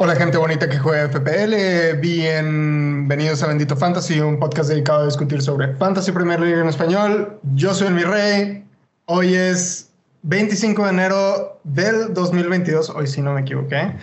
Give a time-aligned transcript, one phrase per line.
[0.00, 5.42] Hola gente bonita que juega FPL, bienvenidos a Bendito Fantasy, un podcast dedicado a discutir
[5.42, 7.40] sobre Fantasy Premier League en español.
[7.54, 8.64] Yo soy el mi rey,
[9.06, 9.90] hoy es
[10.22, 13.94] 25 de enero del 2022, hoy sí no me equivoqué.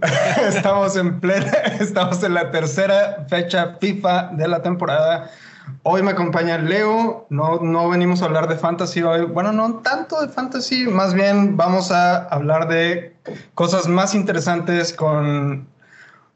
[0.48, 5.30] estamos en plena, estamos en la tercera fecha FIFA de la temporada.
[5.82, 10.20] Hoy me acompaña Leo, no, no venimos a hablar de fantasy hoy, bueno, no tanto
[10.20, 13.14] de fantasy, más bien vamos a hablar de
[13.54, 15.68] cosas más interesantes con,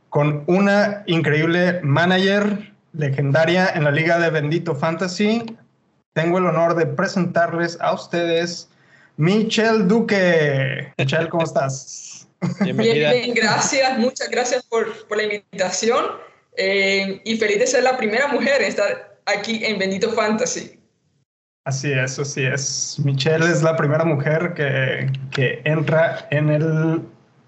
[0.09, 5.57] con una increíble manager legendaria en la liga de Bendito Fantasy.
[6.13, 8.69] Tengo el honor de presentarles a ustedes
[9.17, 10.93] Michelle Duque.
[10.99, 12.29] Michelle, ¿cómo estás?
[12.61, 16.05] Bien, bien, gracias, muchas gracias por, por la invitación
[16.57, 20.79] eh, y feliz de ser la primera mujer en estar aquí en Bendito Fantasy.
[21.65, 22.99] Así es, así es.
[23.03, 27.03] Michelle es la primera mujer que, que entra en el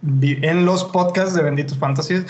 [0.07, 2.25] en los podcasts de Benditos Fantasy.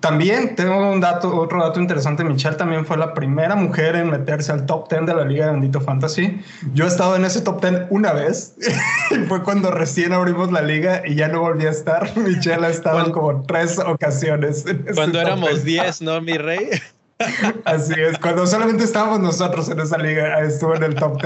[0.00, 2.24] También tengo un dato, otro dato interesante.
[2.24, 5.52] Michelle también fue la primera mujer en meterse al top 10 de la Liga de
[5.52, 6.40] Bendito Fantasy.
[6.72, 8.54] Yo he estado en ese top 10 una vez.
[9.10, 12.16] y fue cuando recién abrimos la liga y ya no volví a estar.
[12.16, 14.64] Michelle ha estado en como tres ocasiones.
[14.94, 16.70] Cuando éramos 10, ¿no, mi rey?
[17.64, 21.20] Así es, cuando solamente estábamos nosotros en esa liga, estuvo en el top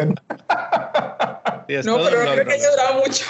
[1.68, 1.86] 10.
[1.86, 3.24] no, pero no creo que haya durado mucho.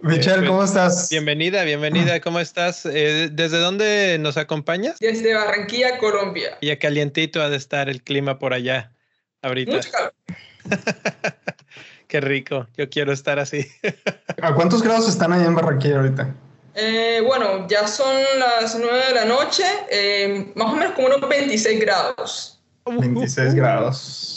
[0.00, 1.08] Michelle, ¿cómo estás?
[1.10, 2.86] Bienvenida, bienvenida, ¿cómo estás?
[2.86, 4.98] Eh, ¿Desde dónde nos acompañas?
[5.00, 6.58] Desde Barranquilla, Colombia.
[6.62, 8.92] Ya calientito ha de estar el clima por allá
[9.42, 9.72] ahorita.
[9.72, 10.12] Mucho calor.
[12.08, 13.66] Qué rico, yo quiero estar así.
[14.42, 16.34] ¿A cuántos grados están allá en Barranquilla ahorita?
[16.74, 21.26] Eh, bueno, ya son las 9 de la noche, eh, más o menos como unos
[21.28, 22.60] 26 grados.
[22.84, 24.35] 26 grados.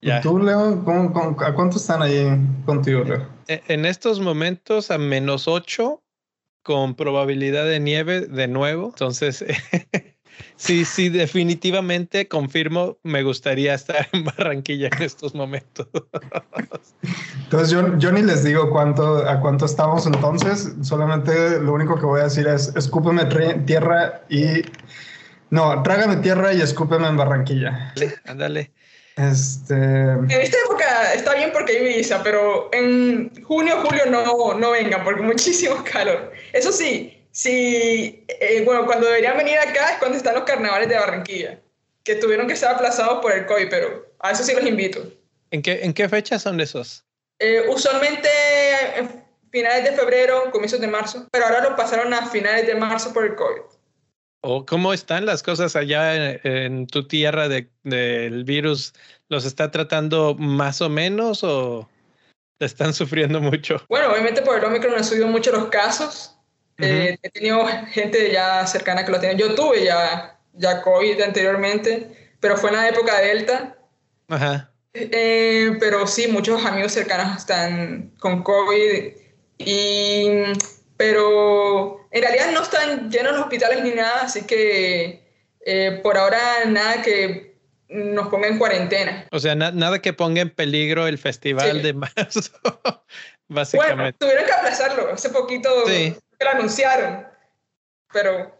[0.00, 0.84] ¿Y tú, Leo?
[1.40, 2.26] a cuánto están ahí
[2.64, 3.26] contigo, Leo?
[3.48, 6.02] E, en estos momentos a menos 8
[6.62, 8.88] con probabilidad de nieve de nuevo.
[8.88, 9.44] Entonces,
[10.56, 15.88] Sí, sí, definitivamente confirmo, me gustaría estar en Barranquilla en estos momentos.
[17.44, 22.06] Entonces yo, yo ni les digo cuánto, a cuánto estamos entonces, solamente lo único que
[22.06, 23.24] voy a decir es escúpeme
[23.66, 24.62] tierra y...
[25.50, 27.94] No, trágame tierra y escúpeme en Barranquilla.
[28.26, 28.72] Ándale.
[29.18, 29.74] Este...
[29.74, 35.04] En esta época está bien porque hay visa, pero en junio, julio no, no vengan
[35.04, 36.32] porque muchísimo calor.
[36.52, 40.96] Eso sí, Sí, eh, bueno, cuando deberían venir acá es cuando están los carnavales de
[40.96, 41.60] Barranquilla,
[42.02, 45.12] que tuvieron que ser aplazados por el COVID, pero a eso sí los invito.
[45.52, 47.04] ¿En qué, en qué fechas son esos?
[47.38, 48.28] Eh, usualmente
[48.96, 53.12] en finales de febrero, comienzos de marzo, pero ahora lo pasaron a finales de marzo
[53.12, 53.62] por el COVID.
[54.40, 58.94] ¿O cómo están las cosas allá en, tu tierra del virus?
[59.28, 61.88] ¿Los está tratando más o menos o
[62.60, 63.84] están sufriendo mucho?
[63.88, 66.38] Bueno, obviamente por el Omicron han subido mucho los casos,
[66.78, 69.36] eh, he tenido gente ya cercana que lo tiene.
[69.36, 73.76] Yo tuve ya, ya COVID anteriormente, pero fue en la época Delta.
[74.28, 74.70] Ajá.
[74.94, 79.12] Eh, pero sí, muchos amigos cercanos están con COVID.
[79.58, 80.28] Y,
[80.98, 85.26] pero en realidad no están llenos los hospitales ni nada, así que
[85.64, 87.56] eh, por ahora nada que
[87.88, 89.26] nos ponga en cuarentena.
[89.32, 92.52] O sea, nada que ponga en peligro el festival de marzo,
[93.48, 93.96] básicamente.
[93.96, 95.70] Bueno, tuvieron que aplazarlo hace poquito.
[95.86, 97.26] Sí que lo anunciaron.
[98.12, 98.56] Pero,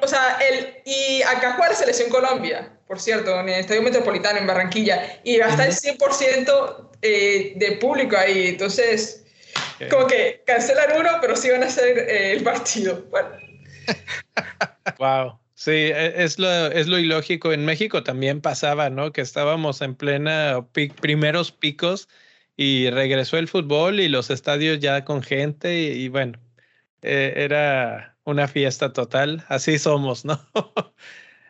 [0.00, 4.38] o sea, el, y acá juega la selección Colombia, por cierto, en el Estadio Metropolitano
[4.38, 8.48] en Barranquilla, y va a estar el 100% eh, de público ahí.
[8.48, 9.25] Entonces,
[9.90, 13.04] como que cancelan uno, pero sí van a hacer eh, el partido.
[13.10, 13.30] Bueno.
[14.98, 15.38] wow.
[15.54, 17.52] Sí, e, es lo, es lo ilógico.
[17.52, 19.12] En México también pasaba, ¿no?
[19.12, 20.66] Que estábamos en plena
[21.00, 22.08] primeros picos
[22.56, 26.38] y regresó el fútbol y los estadios ya con gente y bueno,
[27.02, 29.44] eh, era una fiesta total.
[29.48, 30.40] Así somos, ¿no?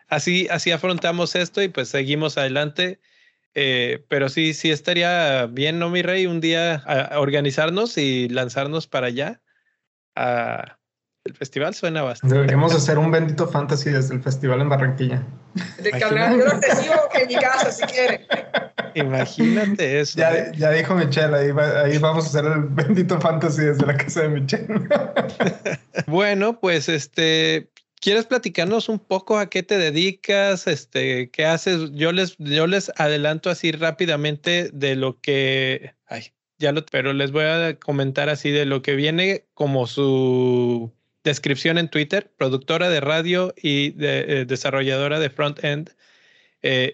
[0.09, 3.01] así, así afrontamos esto y pues seguimos adelante.
[3.59, 6.27] Eh, pero sí, sí estaría bien, ¿no, mi rey?
[6.27, 6.85] Un día
[7.17, 9.41] organizarnos y lanzarnos para allá.
[11.25, 12.35] el festival suena bastante.
[12.37, 15.23] Deberíamos hacer un bendito fantasy desde el festival en Barranquilla.
[15.79, 18.27] De yo lo recibo en mi casa si quieren.
[18.95, 20.19] Imagínate eso.
[20.19, 20.53] Ya, ¿eh?
[20.55, 21.51] ya dijo Michelle, ahí,
[21.85, 24.67] ahí, vamos a hacer el bendito fantasy desde la casa de Michelle.
[26.07, 27.71] bueno, pues este,
[28.01, 30.67] ¿quieres platicarnos un poco a qué te dedicas?
[30.67, 31.91] Este, ¿qué haces?
[31.93, 35.95] Yo les, yo les adelanto así rápidamente de lo que.
[36.07, 40.93] Ay, ya lo, pero les voy a comentar así de lo que viene como su
[41.25, 45.91] descripción en Twitter, productora de radio y de, desarrolladora de front-end,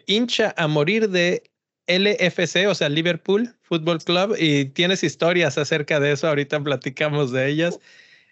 [0.06, 1.42] hincha a morir de
[1.86, 7.48] LFC, o sea, Liverpool Football Club, y tienes historias acerca de eso, ahorita platicamos de
[7.48, 7.78] ellas.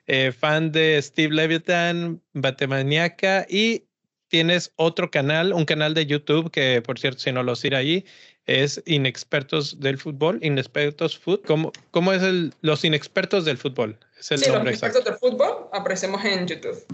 [0.07, 3.85] Eh, fan de Steve Levitan, Batemaniaca, y
[4.29, 8.05] tienes otro canal, un canal de YouTube que, por cierto, si no lo sigue ahí,
[8.47, 11.43] es Inexpertos del Fútbol, Inexpertos Food.
[11.47, 13.99] ¿Cómo, cómo es el, los Inexpertos del Fútbol?
[14.19, 16.85] Es el sí, los Inexpertos del Fútbol aparecemos en YouTube.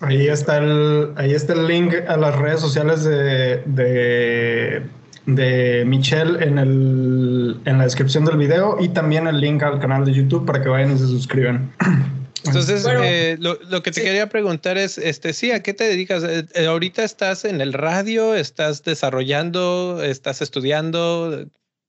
[0.00, 4.82] Ahí está el, ahí está el link a las redes sociales de
[5.26, 10.04] de Michelle en, el, en la descripción del video y también el link al canal
[10.04, 11.72] de YouTube para que vayan y se suscriban.
[12.46, 16.24] Entonces, eh, lo, lo, que te quería preguntar es, este, sí, ¿a qué te dedicas?
[16.24, 21.46] Eh, eh, ahorita estás en el radio, estás desarrollando, estás estudiando,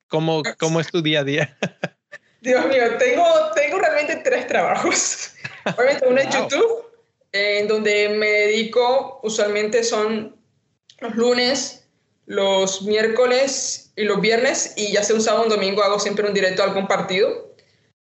[0.07, 1.57] ¿cómo, cómo es tu día a día?
[2.41, 3.25] Dios mío, tengo,
[3.55, 5.31] tengo realmente tres trabajos.
[5.77, 6.85] Obviamente uno es YouTube,
[7.31, 10.35] en donde me dedico, usualmente son
[10.99, 11.87] los lunes
[12.27, 16.27] los miércoles y los viernes y ya sea un sábado o un domingo hago siempre
[16.27, 17.55] un directo a algún partido.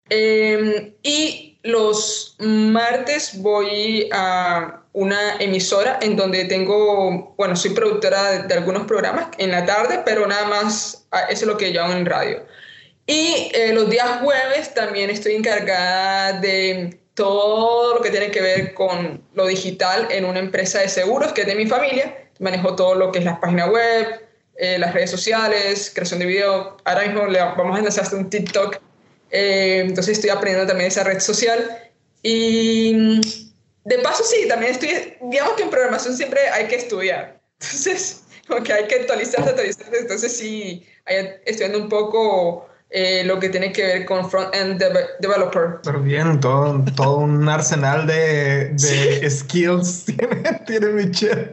[0.10, 8.54] Em, y los martes voy a una emisora en donde tengo, bueno, soy productora de,
[8.54, 12.06] algunos programas en la tarde, pero nada más ah, eso es lo que yo en
[12.06, 12.46] radio.
[13.06, 18.74] Y eh, los días jueves también estoy encargada de todo lo que tiene que ver
[18.74, 22.96] con lo digital en una empresa de seguros que es de mi familia manejo todo
[22.96, 24.22] lo que es la página web,
[24.58, 26.78] eh, las redes sociales, creación de video.
[26.84, 28.80] Ahora mismo le vamos a lanzar un TikTok.
[29.38, 31.78] Eh, entonces estoy aprendiendo también esa red social.
[32.24, 33.20] Y
[33.84, 37.42] de paso, sí, también estoy, digamos que en programación siempre hay que estudiar.
[37.60, 39.98] Entonces, como que hay que actualizarse, actualizarse.
[39.98, 40.86] Entonces, sí,
[41.46, 44.82] estudiando un poco eh, lo que tiene que ver con front-end
[45.20, 45.80] developer.
[45.84, 51.52] Pero bien, todo, todo un arsenal de, de skills tiene, tiene Michelle.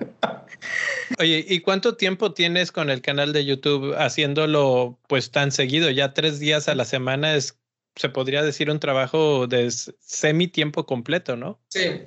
[1.18, 5.90] Oye, ¿y cuánto tiempo tienes con el canal de YouTube haciéndolo pues tan seguido?
[5.90, 7.58] Ya tres días a la semana es,
[7.96, 11.60] se podría decir, un trabajo de semi tiempo completo, ¿no?
[11.68, 12.02] Sí.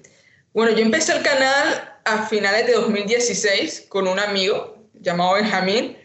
[0.54, 5.98] Bueno, yo empecé el canal a finales de 2016 con un amigo llamado Benjamín,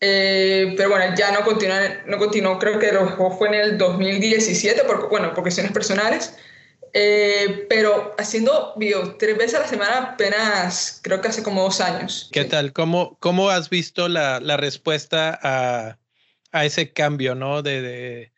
[0.00, 1.76] eh, pero bueno, ya no continuó,
[2.06, 6.36] no continuó, creo que lo fue en el 2017, porque, bueno, por cuestiones personales.
[6.98, 11.82] Eh, pero haciendo videos tres veces a la semana apenas creo que hace como dos
[11.82, 12.30] años.
[12.32, 12.72] ¿Qué tal?
[12.72, 15.98] ¿Cómo, ¿Cómo has visto la, la respuesta a,
[16.52, 17.60] a, ese cambio, no?
[17.60, 18.32] De, de,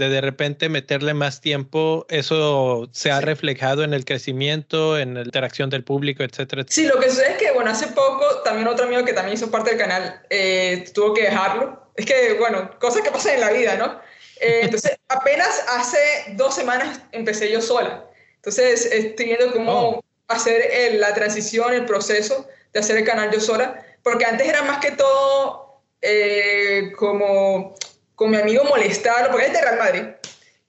[0.00, 5.20] de, de repente meterle más tiempo, eso se ha reflejado en el crecimiento, en la
[5.20, 6.64] interacción del público, etcétera.
[6.66, 9.50] Sí, lo que sucede es que, bueno, hace poco también otro amigo que también hizo
[9.50, 11.92] parte del canal eh, tuvo que dejarlo.
[11.94, 14.00] Es que, bueno, cosas que pasan en la vida, ¿no?
[14.40, 15.98] Eh, entonces, apenas hace
[16.30, 18.06] dos semanas empecé yo sola.
[18.36, 20.04] Entonces, estoy viendo cómo oh.
[20.28, 24.78] hacer la transición, el proceso de hacer el canal yo sola, porque antes era más
[24.78, 27.74] que todo eh, como
[28.20, 30.02] con mi amigo molestarlo, porque es de Real Madrid,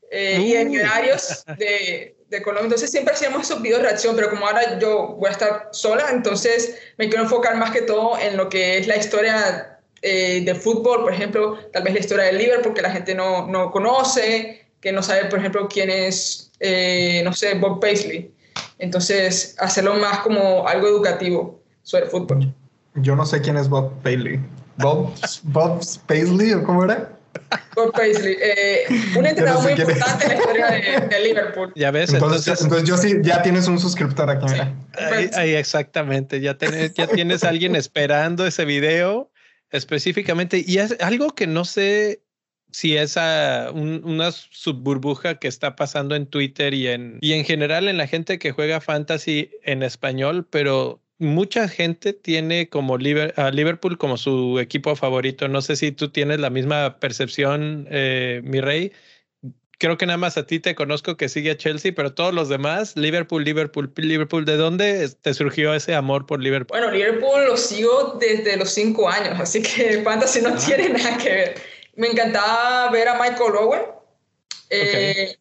[0.09, 2.68] eh, y en horarios de, de Colombia.
[2.68, 6.06] Entonces, siempre hacíamos esos videos de reacción, pero como ahora yo voy a estar sola,
[6.12, 10.56] entonces me quiero enfocar más que todo en lo que es la historia eh, de
[10.56, 14.65] fútbol, por ejemplo, tal vez la historia del Liverpool que la gente no, no conoce,
[14.80, 18.33] que no sabe, por ejemplo, quién es, eh, no sé, Bob Paisley.
[18.80, 22.54] Entonces, hacerlo más como algo educativo sobre fútbol.
[22.95, 24.40] Yo no sé quién es Bob Paisley.
[24.78, 25.11] ¿Bob,
[25.44, 27.09] Bob Paisley o cómo era?
[27.76, 28.83] Bob Paisley, eh,
[29.18, 30.68] un entrenador muy importante en la historia
[31.09, 31.71] de, Liverpool.
[31.76, 34.73] Ya ves, entonces, entonces, yo sí, ya tienes un suscriptor aquí, mira.
[35.35, 39.31] Ahí, exactamente, ya tienes, ya tienes alguien esperando ese video
[39.71, 40.64] específicamente.
[40.66, 42.21] Y es algo que no sé
[42.71, 47.97] si es una subburbuja que está pasando en Twitter y en, y en general en
[47.97, 54.18] la gente que juega fantasy en español, pero mucha gente tiene como a Liverpool como
[54.18, 55.47] su equipo favorito.
[55.47, 58.92] No sé si tú tienes la misma percepción, eh, mi rey
[59.81, 62.49] creo que nada más a ti te conozco que sigue a Chelsea, pero todos los
[62.49, 66.80] demás, Liverpool, Liverpool, Liverpool, ¿de dónde te surgió ese amor por Liverpool?
[66.80, 70.57] Bueno, Liverpool lo sigo desde los cinco años, así que Fantasy no ah.
[70.63, 71.56] tiene nada que ver.
[71.95, 73.81] Me encantaba ver a Michael Owen.
[74.69, 75.35] Eh,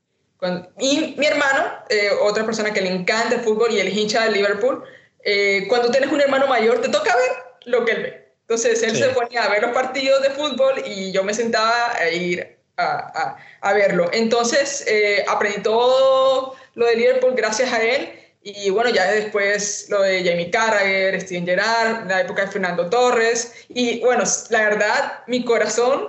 [0.78, 4.32] y mi hermano, eh, otra persona que le encanta el fútbol y el hincha de
[4.32, 4.82] Liverpool,
[5.24, 7.30] eh, cuando tienes un hermano mayor, te toca ver
[7.66, 8.30] lo que él ve.
[8.42, 12.10] Entonces él se ponía a ver los partidos de fútbol y yo me sentaba a
[12.10, 14.10] ir a, verlo.
[14.12, 18.12] Entonces, eh, aprendí todo lo de Liverpool gracias a él.
[18.42, 23.52] Y bueno, ya después lo de Jamie Carragher, Steven Gerrard, la época de Fernando Torres.
[23.68, 26.08] Y bueno, la verdad, mi corazón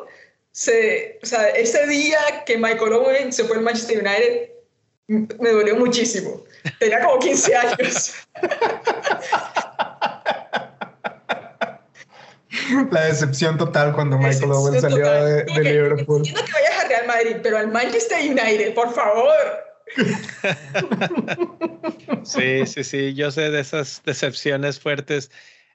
[0.51, 1.19] se.
[1.21, 4.49] O sea, ese día que Michael Owen se fue al Manchester United,
[5.07, 6.43] me dolió muchísimo.
[6.79, 8.13] Tenía como 15 años.
[12.91, 16.17] La decepción total cuando Michael Owen salió de, de Liverpool.
[16.17, 19.33] Entiendo que vayas a Real Madrid, pero al Manchester United, por favor.
[22.23, 25.31] Sí, sí, sí, yo sé de esas decepciones fuertes.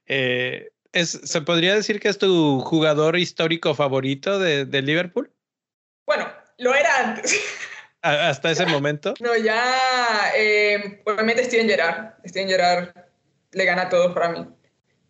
[0.07, 5.33] Eh, es, ¿Se podría decir que es tu jugador histórico favorito de, de Liverpool?
[6.07, 7.39] Bueno, lo era antes.
[8.07, 9.15] ¿Hasta ese momento?
[9.21, 12.15] No, ya, eh, obviamente Steven Gerrard.
[12.27, 12.89] Steven Gerrard
[13.53, 14.47] le gana a todos para mí.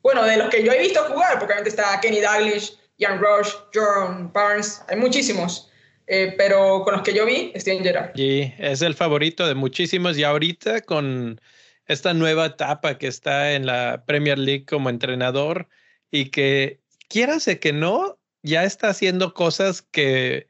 [0.02, 3.52] Bueno, de los que yo he visto jugar, porque obviamente está Kenny Dalglish, Ian Rush,
[3.74, 5.70] John Barnes, hay muchísimos.
[6.06, 8.12] Eh, pero con los que yo vi, Steven Gerrard.
[8.14, 11.40] Sí, es el favorito de muchísimos y ahorita con
[11.86, 15.68] esta nueva etapa que está en la Premier League como entrenador
[16.10, 20.46] y que quieras que no, ya está haciendo cosas que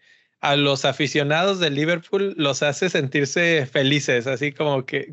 [0.47, 5.13] a los aficionados de Liverpool los hace sentirse felices, así como que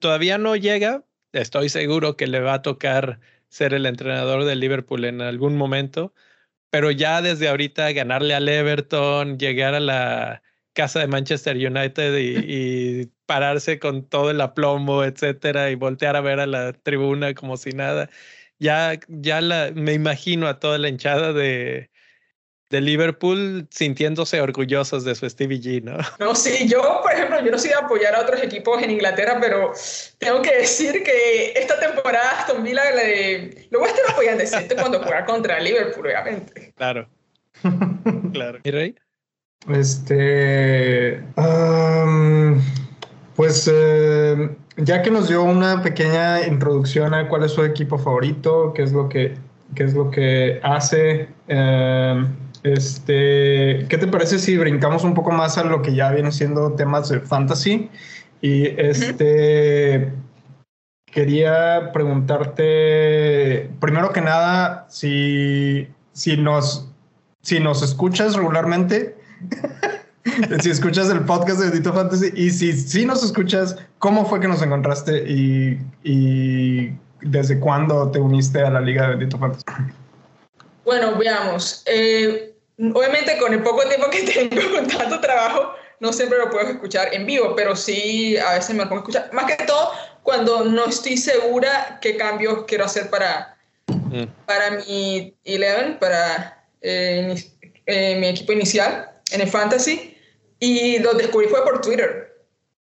[0.00, 5.04] todavía no llega, estoy seguro que le va a tocar ser el entrenador de Liverpool
[5.04, 6.12] en algún momento,
[6.70, 10.42] pero ya desde ahorita ganarle al Everton, llegar a la
[10.72, 16.40] casa de Manchester United y, pararse con todo el aplomo, etcétera, y voltear a ver
[16.40, 18.10] a la tribuna como si nada.
[18.58, 19.40] Ya, ya
[19.74, 21.89] me imagino a toda la hinchada de,
[22.70, 25.98] de Liverpool sintiéndose orgullosos de su Stevie G, ¿no?
[26.20, 29.38] No, sí, yo, por ejemplo, yo no soy de apoyar a otros equipos en Inglaterra,
[29.40, 29.72] pero
[30.18, 34.76] tengo que decir que esta temporada Aston Villa le, lo voy a estar apoyando decente
[34.76, 36.72] cuando juega contra Liverpool, obviamente.
[36.76, 37.08] Claro.
[38.32, 38.60] claro.
[38.62, 38.94] ¿Y Rey?
[39.68, 41.22] Este.
[41.36, 42.62] Um,
[43.34, 48.72] pues eh, ya que nos dio una pequeña introducción a cuál es su equipo favorito,
[48.74, 49.34] qué es lo que,
[49.74, 51.28] qué es lo que hace.
[51.48, 52.24] Eh,
[52.62, 56.72] este, ¿Qué te parece si brincamos un poco más a lo que ya vienen siendo
[56.72, 57.90] temas de fantasy?
[58.42, 60.12] Y este,
[61.06, 66.88] quería preguntarte, primero que nada, si, si, nos,
[67.42, 69.16] si nos escuchas regularmente,
[70.60, 74.48] si escuchas el podcast de Dito Fantasy y si, si nos escuchas, ¿cómo fue que
[74.48, 79.64] nos encontraste y, y desde cuándo te uniste a la liga de Dito Fantasy?
[80.84, 81.82] Bueno, veamos.
[81.86, 82.49] Eh,
[82.94, 87.12] obviamente con el poco tiempo que tengo con tanto trabajo, no siempre lo puedo escuchar
[87.14, 89.30] en vivo, pero sí a veces me lo pongo a escuchar.
[89.32, 93.56] Más que todo cuando no estoy segura qué cambios quiero hacer para,
[93.86, 94.24] mm.
[94.46, 97.34] para mi Eleven, para eh,
[97.86, 100.16] eh, mi equipo inicial en el Fantasy.
[100.58, 102.44] Y lo descubrí fue por Twitter.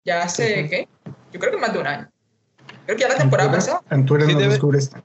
[0.04, 0.88] Ya hace, ¿qué?
[1.32, 2.10] Yo creo que más de un año.
[2.86, 3.82] Creo que ya la temporada pasada.
[3.90, 5.02] En Twitter lo descubriste.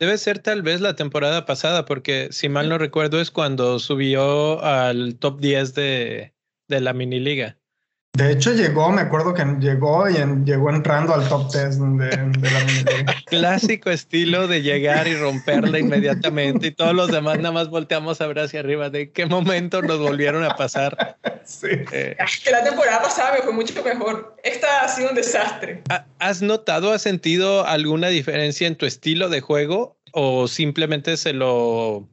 [0.00, 4.64] Debe ser tal vez la temporada pasada, porque si mal no recuerdo es cuando subió
[4.64, 6.34] al top 10 de,
[6.68, 7.59] de la mini liga.
[8.14, 10.14] De hecho llegó, me acuerdo que llegó y
[10.44, 13.14] llegó entrando al top 10 de, de la.
[13.26, 18.26] Clásico estilo de llegar y romperla inmediatamente y todos los demás nada más volteamos a
[18.26, 21.18] ver hacia arriba de qué momento nos volvieron a pasar.
[21.44, 21.68] Sí.
[21.92, 24.36] Eh, que la temporada pasada me fue mucho mejor.
[24.42, 25.82] Esta ha sido un desastre.
[26.18, 32.08] ¿Has notado, has sentido alguna diferencia en tu estilo de juego o simplemente se lo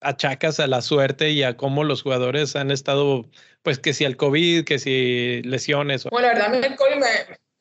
[0.00, 3.26] achacas a la suerte y a cómo los jugadores han estado,
[3.62, 6.04] pues que si al COVID, que si lesiones?
[6.04, 6.96] Bueno, la verdad, el COVID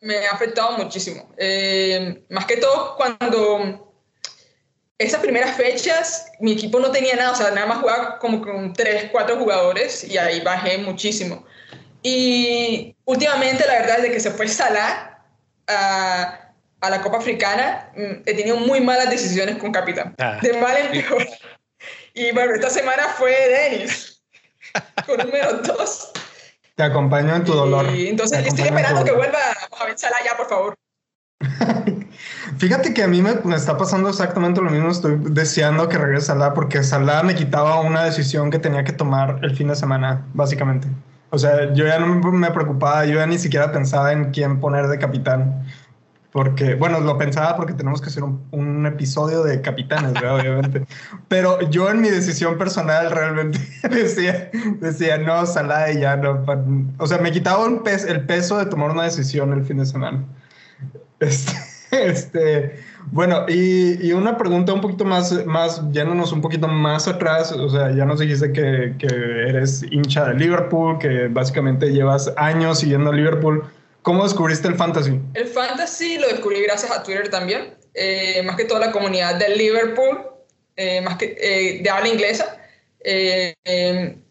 [0.01, 1.33] me, ha afectado muchísimo.
[1.37, 3.93] Eh, más que todo cuando
[4.97, 8.73] esas primeras fechas mi equipo no tenía nada, o sea, nada más jugaba como con
[8.73, 11.45] tres, cuatro jugadores y ahí bajé muchísimo.
[12.01, 15.21] Y últimamente, la verdad, desde que se fue Salah
[15.67, 20.15] a, a la Copa Africana, mm, he tenido muy malas decisiones con capitán.
[20.17, 20.39] Ah.
[20.41, 21.27] De mal en peor.
[22.19, 24.21] Y bueno, esta semana fue Denis,
[25.07, 26.11] con número dos.
[26.75, 27.95] Te acompaño en tu dolor.
[27.95, 29.39] Y entonces estoy esperando que vuelva
[29.71, 30.75] Mohamed Salah ya, por favor.
[32.57, 34.91] Fíjate que a mí me, me, está pasando exactamente lo mismo.
[34.91, 39.39] Estoy deseando que regrese Salah porque Salah me quitaba una decisión que tenía que tomar
[39.41, 40.89] el fin de semana, básicamente.
[41.29, 44.87] O sea, yo ya no me preocupaba, yo ya ni siquiera pensaba en quién poner
[44.87, 45.65] de capitán.
[46.31, 50.85] Porque, bueno, lo pensaba porque tenemos que hacer un, episodio de capitanes, obviamente.
[51.27, 53.59] Pero yo en mi decisión personal realmente
[53.89, 56.45] decía, decía no, Salah y ya no.
[56.97, 60.23] O sea, me quitaba el peso de tomar una decisión el fin de semana.
[61.21, 61.51] Este,
[61.91, 62.79] este
[63.11, 67.91] bueno, y, una pregunta un poquito más, más, yéndonos un poquito más atrás, o sea,
[67.91, 73.13] ya nos dijiste que, que eres hincha de Liverpool, que básicamente llevas años siguiendo a
[73.13, 73.63] Liverpool.
[74.01, 75.19] ¿Cómo descubriste el fantasy?
[75.33, 79.57] El fantasy lo descubrí gracias a Twitter también, eh, más que toda la comunidad del
[79.57, 80.21] Liverpool,
[80.75, 82.57] eh, más que eh, de habla inglesa.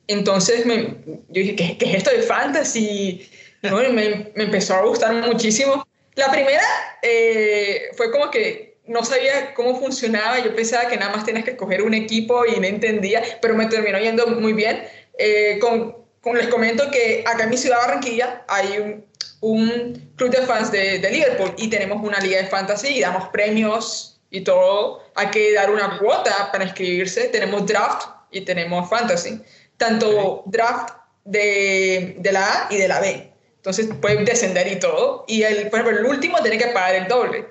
[0.06, 0.96] entonces me,
[1.28, 3.28] yo dije, ¿qué, es esto de fantasy?
[3.62, 5.84] me, me, empezó a gustar muchísimo.
[6.14, 6.64] La primera
[7.02, 11.52] eh, fue como que no sabía cómo funcionaba, yo pensaba que nada más tenías que
[11.52, 14.82] escoger un equipo y no entendía, pero me terminó yendo muy bien.
[15.16, 19.04] Eh, con, con, les comento que acá en mi ciudad Barranquilla hay un,
[19.40, 23.28] un club de fans de, de, Liverpool y tenemos una liga de fantasy y damos
[23.28, 25.02] premios y todo.
[25.14, 27.28] Hay que dar una cuota para inscribirse.
[27.28, 29.40] Tenemos draft y tenemos fantasy.
[29.76, 33.32] Tanto draft de, de, la A y de la B.
[33.56, 35.24] Entonces pueden descender y todo.
[35.28, 37.46] Y el, por ejemplo, el último tiene que pagar el doble.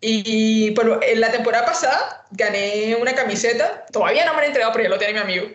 [0.00, 3.86] Y bueno, en la temporada pasada gané una camiseta.
[3.90, 5.46] Todavía no me han entregado, pero ya lo tiene mi amigo.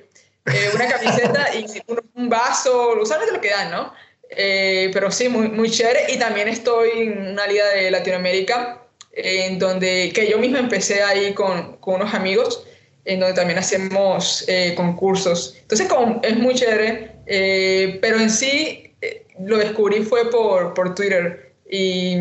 [0.45, 1.65] Eh, una camiseta y
[2.15, 3.93] un, vaso, usualmente lo que dan, ¿no?
[4.31, 6.11] Eh, pero sí, muy, muy chévere.
[6.13, 11.33] Y también estoy en una liga de Latinoamérica, en donde, que yo misma empecé ahí
[11.33, 12.65] con, con unos amigos,
[13.05, 15.55] en donde también hacemos eh, concursos.
[15.61, 18.93] Entonces, como, es muy chévere, eh, pero en sí
[19.39, 21.53] lo descubrí fue por, por Twitter.
[21.69, 22.17] Y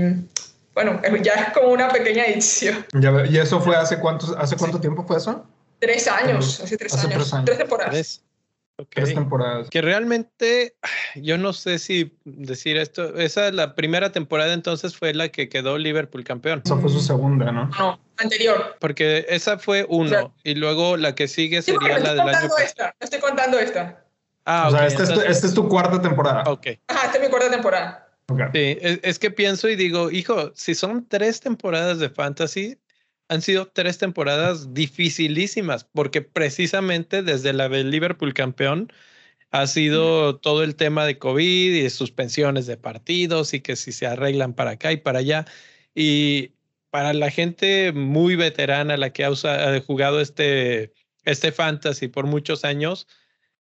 [0.74, 2.86] bueno, ya es como una pequeña edición.
[3.28, 5.44] ¿Y eso fue hace, cuántos, hace cuánto tiempo fue eso?
[5.78, 7.44] Tres años, hace tres, años, tres años.
[7.46, 7.92] Tres temporadas.
[7.92, 8.22] Tres
[8.84, 9.70] temporadas.
[9.70, 10.74] Que realmente,
[11.16, 13.16] yo no sé si decir esto.
[13.16, 16.62] Esa, la primera temporada entonces fue la que quedó Liverpool campeón.
[16.64, 17.66] Esa fue su segunda, ¿no?
[17.78, 18.76] No, anterior.
[18.80, 20.34] Porque esa fue uno.
[20.44, 22.92] y luego la que sigue sería la del año pasado.
[23.00, 24.04] No estoy contando esta.
[24.44, 26.44] Ah, o sea, esta, es tu, cuarta temporada.
[26.46, 26.66] Ok.
[26.88, 28.06] Ajá, esta es mi cuarta temporada.
[28.52, 32.78] Sí, es, es que pienso y digo, hijo, si son tres temporadas de fantasy,
[33.30, 38.92] han sido tres temporadas dificilísimas, porque precisamente desde la del Liverpool campeón
[39.52, 44.06] ha sido todo el tema de COVID y suspensiones de partidos y que si se
[44.08, 45.46] arreglan para acá y para allá.
[45.94, 46.54] Y
[46.90, 50.92] para la gente muy veterana, la que ha, ha jugado este,
[51.24, 53.06] este fantasy por muchos años,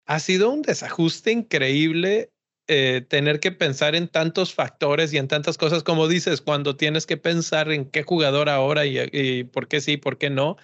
[0.06, 2.30] ha sido un desajuste increíble
[2.70, 7.06] eh, tener que pensar en tantos factores y en tantas cosas, como dices, cuando tienes
[7.06, 10.58] que pensar en qué jugador ahora y, por qué sí, por qué no,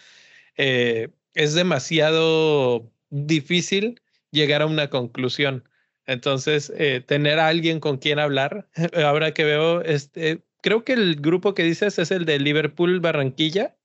[0.58, 5.66] eh, es demasiado difícil llegar a una conclusión.
[6.04, 8.68] Entonces, eh, tener a alguien con quien hablar,
[9.02, 13.76] ahora que veo, este, creo que el grupo que dices es el de Liverpool Barranquilla,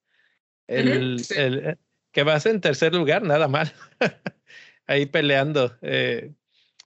[0.68, 1.78] el, el
[2.12, 3.72] que vas en tercer lugar, nada mal,
[4.88, 5.78] ahí peleando.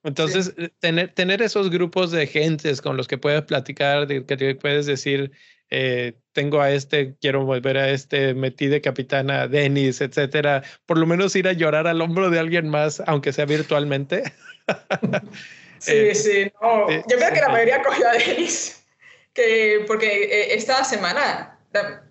[0.03, 4.35] Entonces, eh, tener, tener esos grupos de gentes con los que puedes platicar, de, que
[4.35, 5.31] te puedes decir,
[5.69, 10.97] eh, tengo a este, quiero volver a este, metí de capitana a Denis, etcétera, por
[10.97, 14.23] lo menos ir a llorar al hombro de alguien más, aunque sea virtualmente.
[15.79, 16.89] sí, eh, sí, no.
[16.89, 18.85] Yo creo que la mayoría cogió a Denis,
[19.33, 21.59] que, porque esta semana,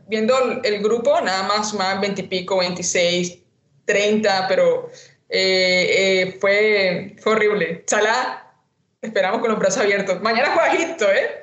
[0.08, 3.38] viendo el grupo, nada más más 20 y pico, 26,
[3.84, 4.90] 30, pero
[5.34, 5.86] eh,
[6.22, 7.84] eh, fue, fue horrible.
[7.86, 8.52] Salah,
[9.00, 10.20] esperamos con los brazos abiertos.
[10.20, 11.42] Mañana juega Egipto, ¿eh?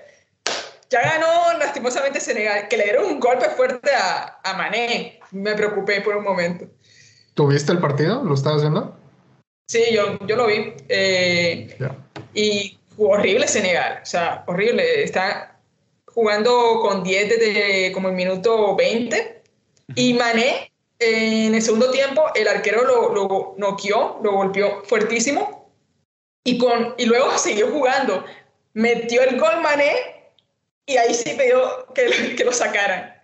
[0.91, 5.19] Ya ganó lastimosamente Senegal, que le dieron un golpe fuerte a, a Mané.
[5.31, 6.65] Me preocupé por un momento.
[7.33, 8.23] ¿Tuviste el partido?
[8.23, 8.95] ¿Lo estabas viendo?
[9.67, 10.73] Sí, yo, yo lo vi.
[10.87, 11.75] Eh,
[12.35, 13.99] y jugó horrible Senegal.
[14.03, 15.03] O sea, horrible.
[15.03, 15.59] Está
[16.05, 19.41] jugando con 10 desde como el minuto 20.
[19.95, 25.71] Y Mané en el segundo tiempo, el arquero lo, lo noqueó, lo golpeó fuertísimo
[26.43, 28.25] y, con, y luego siguió jugando.
[28.73, 29.93] Metió el gol Mané
[30.85, 33.15] y ahí sí pidió que, que lo sacaran.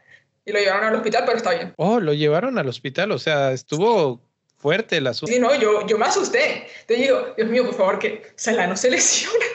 [0.46, 1.74] Y lo llevaron al hospital, pero está bien.
[1.78, 4.22] Oh, lo llevaron al hospital, o sea, estuvo
[4.58, 5.34] fuerte el asunto.
[5.34, 6.68] Sí, no, yo, yo me asusté.
[6.86, 9.46] Te digo, Dios mío, por favor, que Salah no se lesione.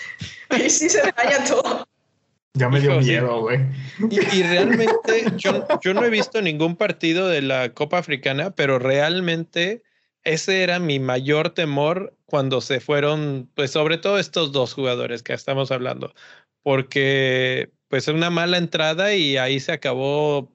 [0.48, 1.86] Ahí sí se daña todo.
[2.54, 3.60] Ya me dio miedo, güey.
[4.10, 9.84] Y, realmente yo, yo no he visto ningún partido de la Copa Africana, pero realmente
[10.24, 15.32] ese era mi mayor temor cuando se fueron, pues sobre todo estos dos jugadores que
[15.32, 16.12] estamos hablando,
[16.62, 20.52] porque pues una mala entrada y ahí se acabó,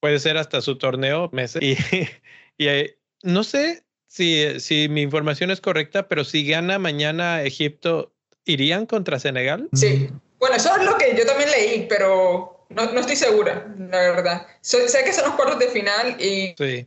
[0.00, 1.62] puede ser hasta su torneo, meses.
[2.58, 7.42] Y, y eh, no sé si, si mi información es correcta, pero si gana mañana
[7.42, 9.68] Egipto, ¿irían contra Senegal?
[9.74, 10.08] Sí.
[10.38, 14.46] Bueno, eso es lo que yo también leí, pero no, no estoy segura, la verdad.
[14.60, 16.54] sé que son los cuartos de final y...
[16.58, 16.86] Sí.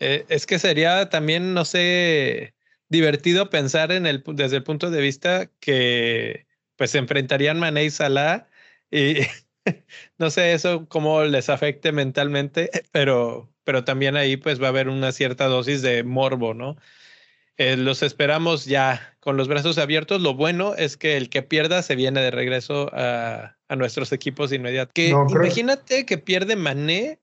[0.00, 2.54] Eh, es que sería también, no sé,
[2.88, 7.90] divertido pensar en el, desde el punto de vista que pues se enfrentarían Mané y
[7.90, 8.48] Salah
[8.90, 9.16] y
[10.18, 14.88] no sé eso cómo les afecte mentalmente, pero, pero también ahí pues va a haber
[14.88, 16.76] una cierta dosis de morbo, ¿no?
[17.58, 20.22] Eh, los esperamos ya con los brazos abiertos.
[20.22, 24.92] Lo bueno es que el que pierda se viene de regreso a, nuestros equipos inmediatos.
[24.94, 27.20] Que imagínate que pierde Mané.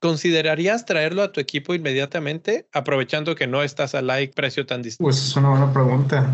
[0.00, 5.04] ¿Considerarías traerlo a tu equipo inmediatamente, aprovechando que no estás a like precio tan distinto?
[5.04, 6.26] Pues es una buena pregunta.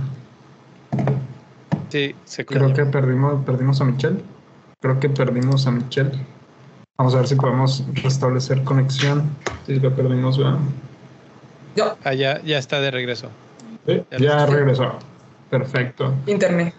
[1.89, 4.23] Sí, se Creo que perdimos, perdimos a Michelle.
[4.81, 6.13] Creo que perdimos a Michelle.
[6.97, 9.29] Vamos a ver si podemos restablecer conexión.
[9.67, 10.61] Sí, lo perdimos, ¿verdad?
[11.77, 11.97] Ya.
[12.05, 13.31] Ah, ya, está de regreso.
[14.19, 14.99] ya, regresó.
[15.51, 16.15] Perfecto.
[16.27, 16.75] Internet.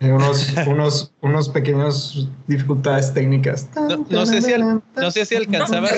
[0.00, 3.68] unos, unos, unos pequeños dificultades técnicas.
[4.10, 5.92] No, sé si no sé si alcanzabas.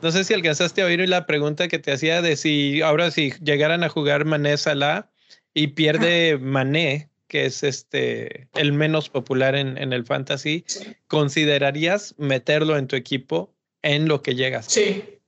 [0.00, 3.32] No, sé si alcanzaste a oír la pregunta que te hacía de si ahora si
[3.42, 5.10] llegaran a jugar Mané Salah
[5.52, 10.64] y pierde Mané, que es este el menos popular en, en el fantasy,
[11.08, 14.66] ¿considerarías meterlo en tu equipo en lo que llegas?
[14.66, 15.19] Sí.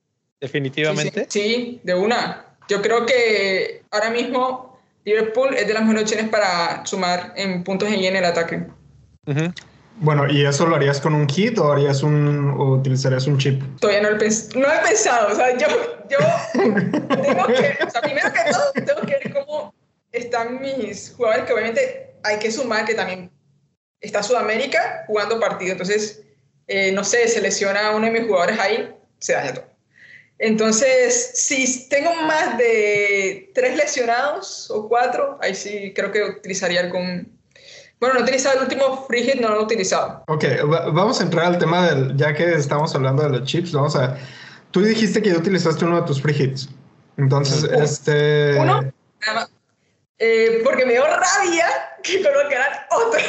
[0.43, 1.25] ¿Definitivamente?
[1.29, 2.45] Sí, de una.
[2.67, 7.87] Yo creo que ahora mismo Liverpool es de las mejores opciones para sumar en puntos
[7.87, 8.67] en el ataque.
[10.01, 13.63] Bueno, ¿y eso lo harías con un kit o harías un o utilizarías un chip?
[13.79, 15.67] Todavía no, no he pensado, o sea, yo,
[16.09, 16.17] yo
[16.51, 19.73] tengo que, o sea, primero que todo, tengo que ver cómo
[20.11, 23.31] están mis jugadores, que obviamente hay que sumar que también
[24.01, 26.21] está Sudamérica jugando partido, entonces,
[26.67, 29.72] eh, no sé, selecciona a uno de mis jugadores ahí, se daña todo.
[30.43, 37.39] Entonces, si tengo más de tres lesionados o cuatro, ahí sí creo que utilizaría algún...
[37.97, 40.21] Bueno, no he utilizado el último free hit, no lo he utilizado.
[40.27, 40.43] Ok,
[40.91, 44.17] vamos a entrar al tema del, ya que estamos hablando de los chips, vamos a...
[44.71, 46.67] Tú dijiste que ya utilizaste uno de tus free hits.
[47.15, 48.59] Entonces, este...
[48.59, 48.81] Uno,
[50.17, 51.67] eh, porque me dio rabia
[52.03, 53.21] que colocaran otro.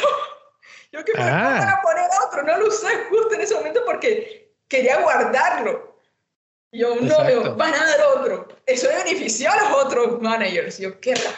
[0.91, 1.77] Yo que me ah.
[1.77, 5.94] a poner otro, no lo usé justo en ese momento porque quería guardarlo.
[6.77, 8.47] Yo, no, me van a dar otro.
[8.65, 10.77] Eso benefició a los otros managers.
[10.77, 11.35] Yo, qué rabia.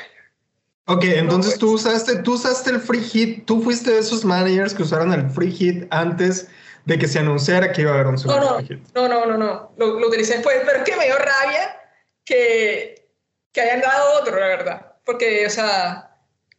[0.85, 4.83] Ok, entonces tú usaste, tú usaste el free hit, tú fuiste de esos managers que
[4.83, 6.47] usaron el free hit antes
[6.85, 8.87] de que se anunciara que iba a haber un segundo no, no, free hit.
[8.95, 11.77] No, no, no, no, lo, lo, utilicé después, pero es que me dio rabia
[12.23, 13.09] que,
[13.51, 16.11] que hayan dado otro, la verdad porque, o sea,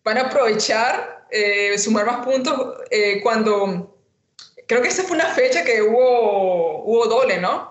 [0.03, 3.95] van a aprovechar, eh, sumar más puntos eh, cuando,
[4.67, 7.68] creo que esa fue una fecha que hubo, hubo doble, ¿no?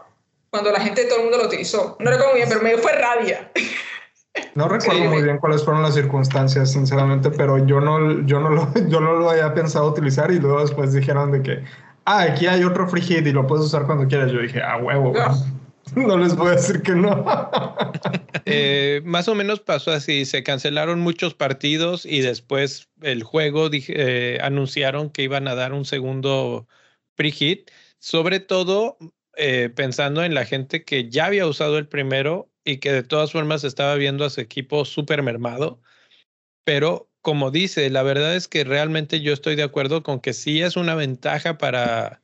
[0.49, 1.97] Cuando la gente, todo el mundo lo utilizó.
[1.99, 3.51] No recuerdo muy bien, pero me fue rabia.
[4.55, 8.73] No recuerdo muy bien cuáles fueron las circunstancias, sinceramente, pero yo no, yo no, lo,
[8.87, 11.63] yo no lo había pensado utilizar y luego después dijeron de que,
[12.05, 14.31] ah, aquí hay otro free hit y lo puedes usar cuando quieras.
[14.31, 15.13] Yo dije, ah, huevo.
[15.95, 17.25] No les voy a decir que no.
[18.49, 24.37] Eh, más o menos pasó así, se cancelaron muchos partidos y después el juego eh,
[24.41, 26.65] anunciaron que iban a dar un segundo
[27.15, 28.97] free hit, sobre todo
[29.37, 33.31] eh, pensando en la gente que ya había usado el primero y que de todas
[33.31, 35.81] formas estaba viendo a su equipo súper mermado.
[36.63, 40.61] Pero como dice, la verdad es que realmente yo estoy de acuerdo con que sí
[40.61, 42.21] es una ventaja para,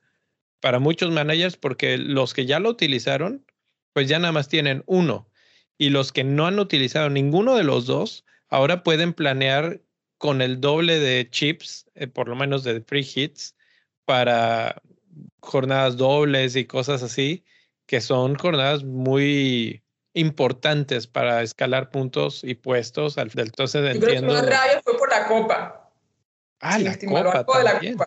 [0.60, 3.46] para muchos managers porque los que ya lo utilizaron
[3.94, 5.30] pues ya nada más tienen uno.
[5.78, 9.82] Y los que no han utilizado ninguno de los dos, ahora pueden planear
[10.18, 13.56] con el doble de chips, eh, por lo menos de free hits,
[14.06, 14.82] para
[15.40, 17.44] jornadas dobles y cosas así,
[17.86, 23.18] que son jornadas muy importantes para escalar puntos y puestos.
[23.18, 24.34] Entonces entiendo.
[24.42, 25.92] Creo que fue por la copa.
[26.60, 27.98] Ah, la copa, también.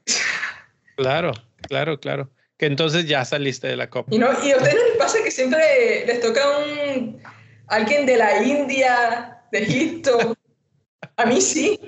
[0.96, 1.32] Claro,
[1.68, 4.14] claro, claro que entonces ya saliste de la copa.
[4.14, 7.22] Y, no, y a ustedes no les pasa que siempre les toca un
[7.68, 10.36] alguien de la India, de Egipto.
[11.16, 11.80] A mí sí.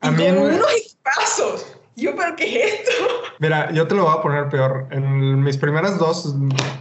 [0.00, 1.75] A mí con unos pasos.
[1.96, 2.92] Yo, ¿pero qué es esto?
[3.38, 4.86] Mira, yo te lo voy a poner peor.
[4.90, 6.34] En mis primeras dos,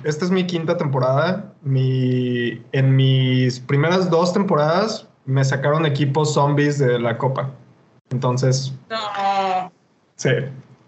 [0.04, 1.54] esta es mi quinta temporada.
[1.64, 7.50] Mi, en mis primeras dos temporadas me sacaron equipos zombies de la copa.
[8.10, 8.74] Entonces.
[8.90, 9.72] No.
[10.18, 10.32] Sí.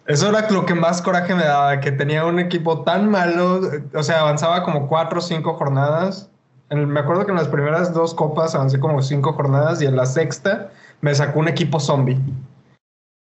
[0.07, 3.59] Eso era lo que más coraje me daba, que tenía un equipo tan malo,
[3.93, 6.29] o sea, avanzaba como cuatro o cinco jornadas.
[6.69, 10.05] me acuerdo que en las primeras dos copas avancé como cinco jornadas y en la
[10.05, 10.69] sexta
[11.01, 12.17] me sacó un equipo zombie.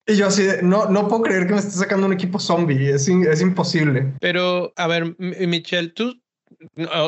[0.07, 3.09] Y yo así, no, no puedo creer que me esté sacando un equipo zombie, es,
[3.09, 4.13] es imposible.
[4.21, 6.21] Pero, a ver, Michelle, tú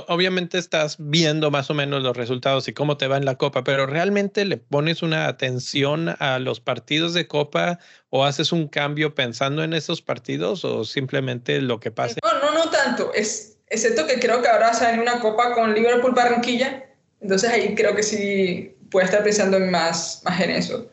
[0.07, 3.63] obviamente estás viendo más o menos los resultados y cómo te va en la copa,
[3.63, 9.15] pero ¿realmente le pones una atención a los partidos de copa o haces un cambio
[9.15, 12.19] pensando en esos partidos o simplemente lo que pase?
[12.21, 16.13] No, no, no tanto, es, excepto que creo que ahora sale una copa con Liverpool
[16.13, 16.85] Barranquilla,
[17.21, 20.89] entonces ahí creo que sí puede estar pensando más, más en eso.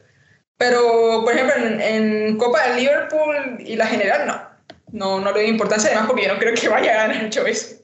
[0.58, 4.56] Pero, por ejemplo, en, Copa de Liverpool y la general, no.
[4.92, 7.44] No, no le doy importancia, además porque yo no creo que vaya a ganar mucho
[7.46, 7.76] eso.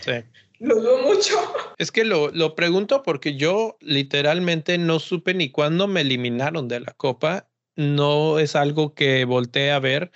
[0.00, 0.12] Sí.
[0.58, 1.38] Lo dudo mucho.
[1.78, 6.80] Es que lo, lo pregunto porque yo literalmente no supe ni cuándo me eliminaron de
[6.80, 7.48] la copa.
[7.74, 10.12] No es algo que volteé a ver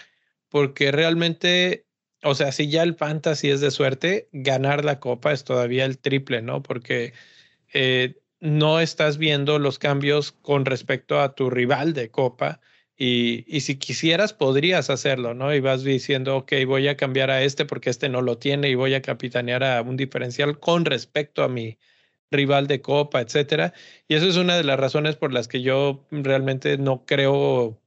[0.49, 1.87] porque realmente,
[2.23, 5.99] o sea, si ya el fantasy es de suerte, ganar la copa es todavía el
[5.99, 6.63] triple, ¿no?
[6.63, 7.13] Porque
[7.73, 12.61] eh, no estás viendo los cambios con respecto a tu rival de copa.
[12.99, 15.55] Y, y, si quisieras, podrías hacerlo, ¿no?
[15.55, 18.75] Y vas diciendo, ok, voy a cambiar a este porque este no lo tiene y
[18.75, 21.79] voy a capitanear a un diferencial con respecto a mi
[22.31, 23.73] rival de copa, etcétera.
[24.09, 27.79] Y eso es una de las razones por las que yo realmente no creo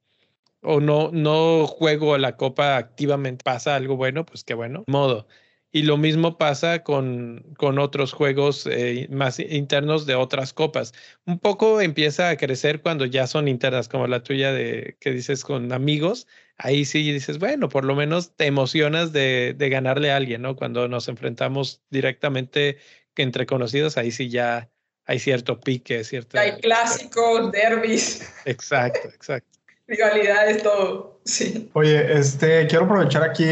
[0.62, 3.44] o no, no juego la copa activamente.
[3.44, 4.84] Pasa algo bueno, pues qué bueno.
[4.88, 5.28] Modo.
[5.72, 10.94] Y lo mismo pasa con, con otros juegos eh, más internos de otras copas.
[11.26, 15.44] Un poco empieza a crecer cuando ya son internas, como la tuya de que dices
[15.44, 16.28] con amigos.
[16.58, 20.56] Ahí sí dices, bueno, por lo menos te emocionas de, de ganarle a alguien, ¿no?
[20.56, 22.78] Cuando nos enfrentamos directamente
[23.16, 24.70] entre conocidos, ahí sí ya
[25.06, 26.40] hay cierto pique, cierto.
[26.40, 28.32] Hay clásicos, derbis.
[28.46, 29.58] Exacto, exacto.
[29.88, 31.20] Rivalidades, todo.
[31.26, 31.70] Sí.
[31.74, 33.44] Oye, este, quiero aprovechar aquí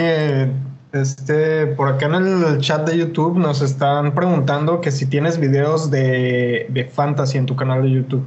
[1.01, 5.89] este, por acá en el chat de YouTube nos están preguntando que si tienes videos
[5.89, 8.25] de, de fantasy en tu canal de YouTube.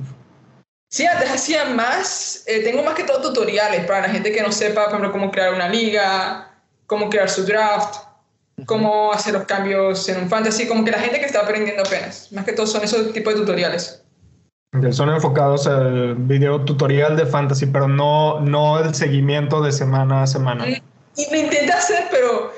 [0.90, 2.42] Sí, antes hacía más.
[2.46, 5.30] Eh, tengo más que todo tutoriales para la gente que no sepa, por ejemplo, cómo
[5.30, 6.50] crear una liga,
[6.86, 7.96] cómo crear su draft,
[8.66, 12.32] cómo hacer los cambios en un fantasy, como que la gente que está aprendiendo apenas.
[12.32, 14.02] Más que todo son esos tipos de tutoriales.
[14.90, 20.26] Son enfocados al video tutorial de fantasy, pero no, no el seguimiento de semana a
[20.26, 20.64] semana.
[21.16, 22.52] Y lo intenté hacer, pero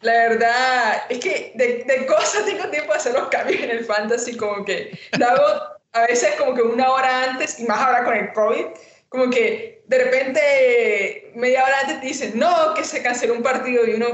[0.00, 3.84] la verdad es que de, de, cosas tengo tiempo de hacer los cambios en el
[3.84, 8.14] fantasy, como que hago a veces como que una hora antes, y más ahora con
[8.14, 8.66] el COVID,
[9.08, 13.86] como que de repente media hora antes te dicen, no, que se canceló un partido
[13.86, 14.06] y uno,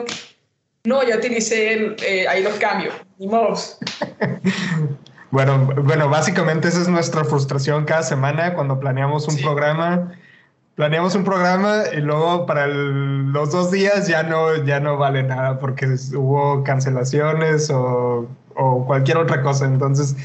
[0.84, 3.78] no, ya utilicé el, eh, ahí los cambios, ni modos.
[5.30, 9.42] bueno, bueno, básicamente esa es nuestra frustración cada semana cuando planeamos un sí.
[9.42, 10.12] programa
[10.74, 15.22] planeamos un programa y luego para el, los dos días ya no, ya no vale
[15.22, 19.66] nada porque hubo cancelaciones o, o, cualquier otra cosa.
[19.66, 20.16] Entonces,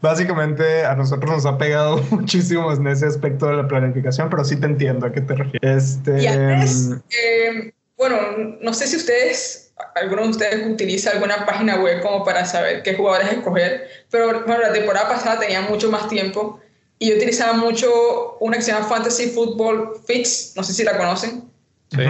[0.00, 4.56] básicamente a nosotros nos ha pegado muchísimo en ese aspecto de la planificación, pero sí
[4.56, 5.84] te entiendo a qué te refieres.
[5.84, 8.16] Este, y antes, eh, bueno,
[8.62, 12.94] no sé si ustedes, algunos de ustedes utiliza alguna página web como para saber qué
[12.94, 16.59] jugadores escoger, pero bueno, la temporada pasada tenía mucho más tiempo
[17.00, 20.98] y yo utilizaba mucho una que se llama Fantasy Football Fix, no sé si la
[20.98, 21.50] conocen.
[21.90, 22.02] Sí.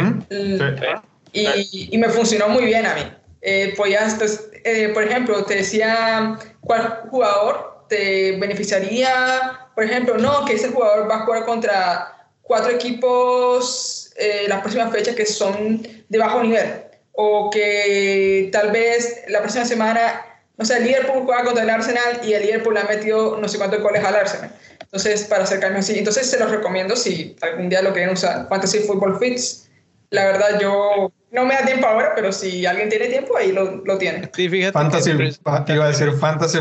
[1.32, 3.02] Y, y, me funcionó muy bien a mí.
[3.40, 10.44] Eh, podías, pues, eh, por ejemplo, te decía cuál jugador te beneficiaría, por ejemplo, no,
[10.44, 15.86] que ese jugador va a jugar contra cuatro equipos eh, las próximas fechas que son
[16.08, 20.26] de bajo nivel, o que tal vez la próxima semana,
[20.56, 23.48] no sé, el Liverpool juega contra el Arsenal y el Liverpool le ha metido no
[23.48, 24.52] sé cuántos goles al Arsenal.
[24.92, 25.96] Entonces, para acercarme así.
[25.96, 28.48] Entonces, se los recomiendo si algún día lo quieren usar.
[28.48, 29.70] Fantasy Football Fits.
[30.10, 33.84] La verdad, yo no me da tiempo ahora, pero si alguien tiene tiempo, ahí lo,
[33.84, 34.28] lo tiene.
[34.34, 34.72] Sí, fíjate.
[34.72, 35.72] Fantasy, que...
[35.74, 36.58] iba a decir Fantasy,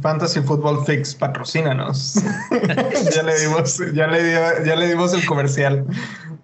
[0.00, 2.14] Fantasy Football Fix, patrocínanos.
[3.12, 4.32] ya, le dimos, ya, le
[4.64, 5.84] ya le dimos el comercial.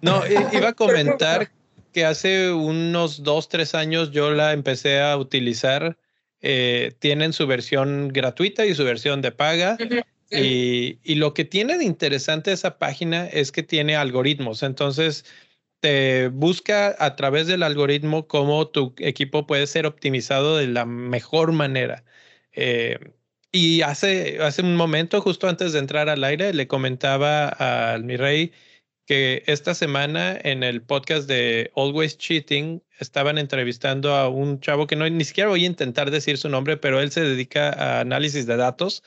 [0.01, 1.49] No, iba a comentar
[1.93, 5.95] que hace unos dos, tres años yo la empecé a utilizar.
[6.41, 9.77] Eh, tienen su versión gratuita y su versión de paga.
[9.79, 10.03] Uh -huh.
[10.33, 14.63] Y, lo que tiene de interesante esa página es que tiene algoritmos.
[14.63, 15.25] Entonces,
[15.79, 21.51] te busca a través del algoritmo cómo tu equipo puede ser optimizado de la mejor
[21.51, 22.03] manera.
[22.53, 22.99] Eh,
[23.51, 28.17] y hace, hace un momento, justo antes de entrar al aire, le comentaba al mi
[28.17, 28.51] rey
[29.05, 34.95] que esta semana en el podcast de Always Cheating estaban entrevistando a un chavo que
[34.95, 38.45] no ni siquiera voy a intentar decir su nombre, pero él se dedica a análisis
[38.45, 39.03] de datos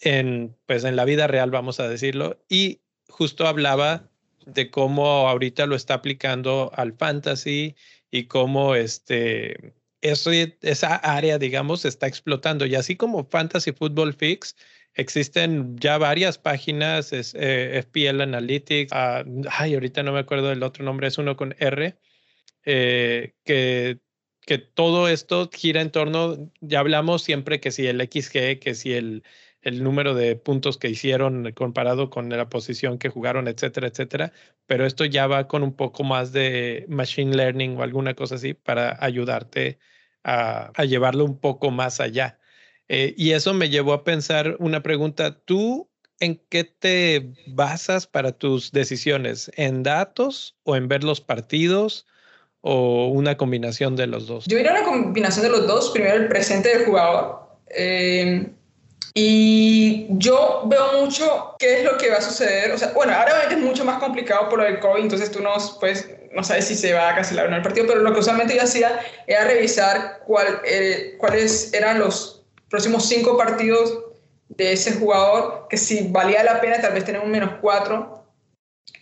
[0.00, 4.08] en, pues en la vida real, vamos a decirlo, y justo hablaba
[4.46, 7.76] de cómo ahorita lo está aplicando al fantasy
[8.10, 12.66] y cómo este, eso, esa área, digamos, se está explotando.
[12.66, 14.56] Y así como Fantasy Football Fix,
[14.94, 20.62] existen ya varias páginas, es, eh, FPL Analytics, uh, ay, ahorita no me acuerdo del
[20.62, 21.96] otro nombre, es uno con R,
[22.64, 24.00] eh, que
[24.46, 28.94] que todo esto gira en torno, ya hablamos siempre que si el XG, que si
[28.94, 29.22] el,
[29.62, 34.32] el número de puntos que hicieron comparado con la posición que jugaron, etcétera, etcétera.
[34.66, 38.54] Pero esto ya va con un poco más de machine learning o alguna cosa así
[38.54, 39.78] para ayudarte
[40.24, 42.38] a, a llevarlo un poco más allá.
[42.92, 45.38] Eh, y eso me llevó a pensar una pregunta.
[45.44, 49.50] ¿Tú en qué te basas para tus decisiones?
[49.54, 52.06] ¿En datos o en ver los partidos?
[52.62, 54.46] ¿O una combinación de los dos?
[54.46, 55.90] Yo diría una combinación de los dos.
[55.90, 57.58] Primero, el presente del jugador.
[57.68, 58.50] Eh,
[59.14, 62.70] y yo veo mucho qué es lo que va a suceder.
[62.72, 66.08] O sea, bueno, ahora es mucho más complicado por del COVID, entonces tú no, pues,
[66.32, 68.54] no sabes si se va a cancelar o no el partido, pero lo que usualmente
[68.54, 73.98] yo hacía era revisar cuál, eh, cuáles eran los próximos cinco partidos
[74.48, 78.20] de ese jugador, que si valía la pena tal vez tener un menos 4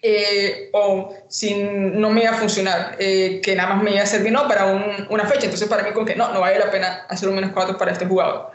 [0.02, 4.06] eh, o si no me iba a funcionar, eh, que nada más me iba a
[4.06, 4.66] servir no para
[5.10, 5.44] una fecha.
[5.44, 7.92] Entonces, para mí, con que no, no vale la pena hacer un menos 4 para
[7.92, 8.52] este jugador.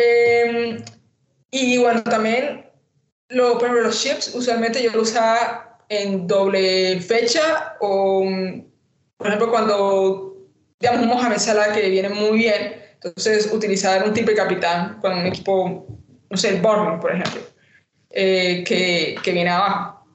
[0.00, 0.82] Em,
[1.50, 2.66] y bueno, también,
[3.28, 8.24] lo, por ejemplo, los chips, usualmente yo lo usaba en doble fecha o,
[9.16, 10.36] por ejemplo, cuando,
[10.78, 15.86] digamos, Mohamed Salah que viene muy bien, entonces utilizar un triple capitán con un equipo,
[16.28, 17.40] no sé, el Bournemouth, por ejemplo,
[18.10, 20.06] eh, que, que viene abajo.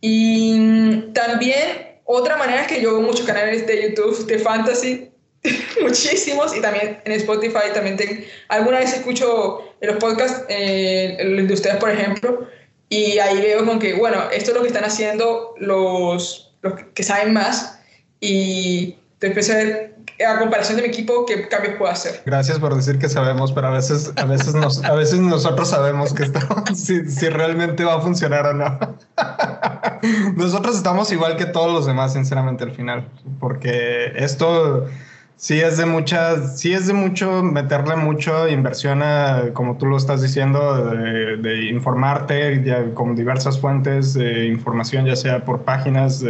[0.00, 5.11] Y también otra manera es que yo veo muchos canales de YouTube de fantasy,
[5.82, 11.76] muchísimos, y también en Spotify también tengo, alguna vez escucho los podcasts eh, de ustedes,
[11.76, 12.46] por ejemplo,
[12.88, 17.02] y ahí veo con que, bueno, esto es lo que están haciendo los, los que
[17.02, 17.80] saben más,
[18.20, 19.92] y después a ver
[20.24, 22.22] a comparación de mi equipo, qué cambios puedo hacer.
[22.24, 26.30] Gracias por decir que sabemos, pero a veces, a veces, a veces nosotros sabemos que
[26.74, 28.78] si realmente va a funcionar o no.
[30.36, 33.08] nosotros estamos igual que todos los demás, sinceramente, al final,
[33.40, 34.86] porque esto
[35.36, 39.96] sí es de muchas, sí es de mucho meterle mucho inversión a, como tú lo
[39.96, 46.24] estás diciendo, de, informarte ya, con diversas fuentes de información, ya sea por páginas,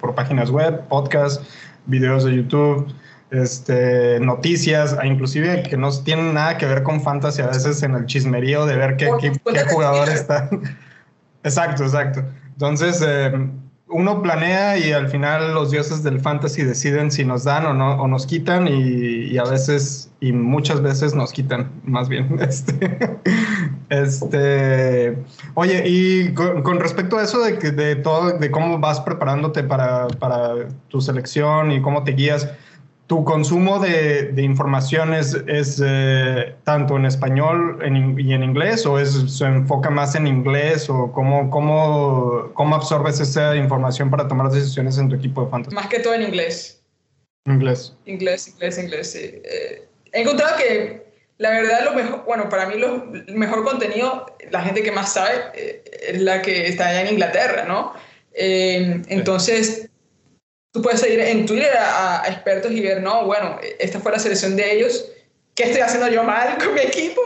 [0.00, 1.46] por páginas web, podcasts,
[1.86, 2.94] videos de YouTube
[3.34, 8.06] este, noticias, inclusive que no tienen nada que ver con fantasy, a veces en el
[8.06, 9.32] chismerío de ver qué, qué,
[9.70, 10.48] jugador está.
[11.42, 12.24] exacto, exacto.
[12.52, 13.32] Entonces, eh,
[13.94, 18.02] uno planea y al final los dioses del fantasy deciden si nos dan o no,
[18.02, 22.36] o nos quitan y, a veces, y muchas veces nos quitan, más bien.
[22.44, 22.98] Este,
[23.88, 25.16] este,
[25.54, 30.66] oye, y con, respecto a eso de, de todo, de cómo vas preparándote para, para
[30.88, 32.48] tu selección y cómo te guías,
[33.06, 37.78] ¿Tu consumo de, de información es, es eh, tanto en español
[38.18, 43.20] y en inglés o es, se enfoca más en inglés o cómo, cómo, cómo absorbes
[43.20, 45.74] esa información para tomar decisiones en tu equipo de fantasy?
[45.74, 46.82] Más que todo en inglés.
[47.44, 47.94] Inglés.
[48.06, 49.18] Inglés, inglés, inglés, sí.
[49.44, 51.04] Eh, he encontrado que
[51.36, 55.12] la verdad lo mejor, bueno, para mí lo el mejor contenido, la gente que más
[55.12, 57.92] sabe eh, es la que está allá en Inglaterra, ¿no?
[58.36, 59.88] entonces
[60.74, 64.56] tú puedes seguir en Twitter a, expertos y ver, no, bueno, esta fue la selección
[64.56, 65.08] de ellos,
[65.54, 67.22] ¿qué estoy haciendo yo mal con mi equipo?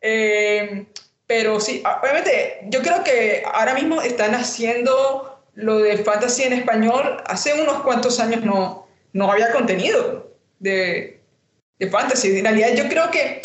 [0.00, 0.86] Eh,
[1.26, 7.22] pero sí, obviamente, yo creo que ahora mismo están haciendo lo de fantasy en español.
[7.26, 11.20] Hace unos cuantos años no, no había contenido de,
[11.78, 12.38] de fantasy.
[12.38, 13.42] En realidad, yo creo que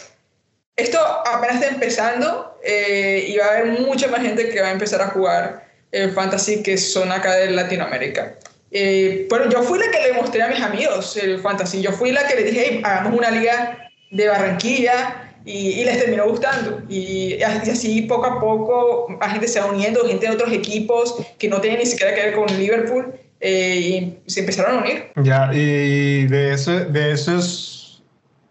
[0.77, 4.71] esto apenas está empezando eh, y va a haber mucha más gente que va a
[4.71, 8.37] empezar a jugar el fantasy que son acá de Latinoamérica.
[8.77, 11.81] Eh, bueno, yo fui la que le mostré a mis amigos el fantasy.
[11.81, 16.27] Yo fui la que le dije, hey, hagamos una liga de Barranquilla y, les terminó
[16.27, 16.81] gustando.
[16.89, 21.47] Y, así poco a poco la gente se va uniendo, gente de otros equipos que
[21.47, 25.05] no tienen ni siquiera que ver con Liverpool eh, y se empezaron a unir.
[25.23, 28.01] Ya, y de eso, de eso es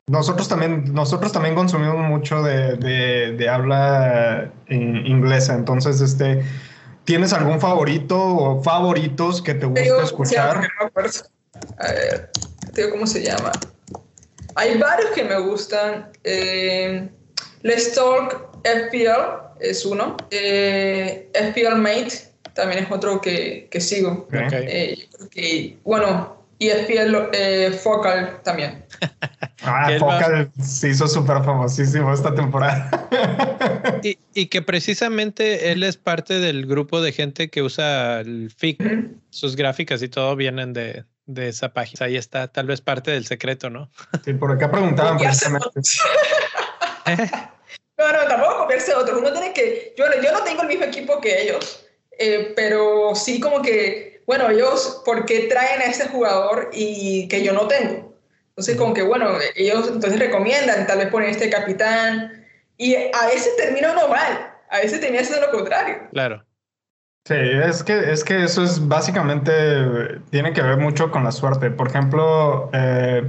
[0.06, 6.42] nosotros también, nosotros también consumimos mucho de, de, de habla inglesa, entonces este,
[7.04, 10.68] ¿Tienes algún favorito o favoritos que te gusta escuchar?
[11.78, 12.30] A ver,
[12.90, 13.52] cómo se llama.
[14.54, 16.10] Hay varios que me gustan.
[16.22, 17.08] Eh,
[17.62, 20.16] Let's Talk FPL es uno.
[20.30, 24.26] Eh, FPL Mate también es otro que, que sigo.
[24.32, 28.84] Eh, bueno, y FPL eh, Focal también.
[29.66, 33.08] Ah, Focal se hizo súper famosísimo esta temporada.
[34.02, 38.82] y, que precisamente él es parte del grupo de gente que usa el FIC.
[39.30, 42.04] Sus gráficas y todo vienen de, de, esa página.
[42.06, 43.90] Ahí está, tal vez parte del secreto, ¿no?
[44.22, 45.80] Sí, por acá preguntaban precisamente.
[47.96, 49.18] no, no, tampoco copiarse otros.
[49.18, 49.94] Uno tiene que.
[49.96, 51.86] Yo, yo no tengo el mismo equipo que ellos,
[52.18, 54.13] eh, pero sí, como que.
[54.26, 58.14] Bueno, ellos, ¿por qué traen a ese jugador y que yo no tengo?
[58.50, 62.44] Entonces, como que, bueno, ellos entonces recomiendan tal vez poner este capitán
[62.78, 66.08] y a veces termina uno mal, a veces termina siendo lo contrario.
[66.12, 66.44] Claro.
[67.26, 71.70] Sí, es que, es que eso es básicamente, tiene que ver mucho con la suerte.
[71.70, 73.24] Por ejemplo, eh,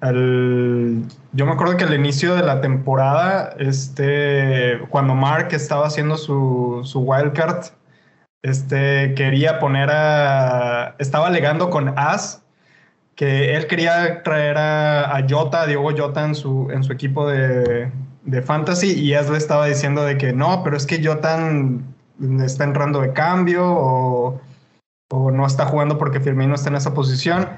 [0.00, 1.02] el,
[1.32, 6.82] yo me acuerdo que al inicio de la temporada, este, cuando Mark estaba haciendo su,
[6.84, 7.66] su wildcard,
[8.42, 12.42] este, quería poner a, estaba alegando con As
[13.14, 17.28] que él quería traer a, a Jota, a Diego Jota en su, en su equipo
[17.28, 17.92] de,
[18.24, 21.38] de fantasy y As le estaba diciendo de que no, pero es que Jota
[22.42, 24.40] está entrando de cambio o,
[25.10, 27.48] o, no está jugando porque Firmino está en esa posición.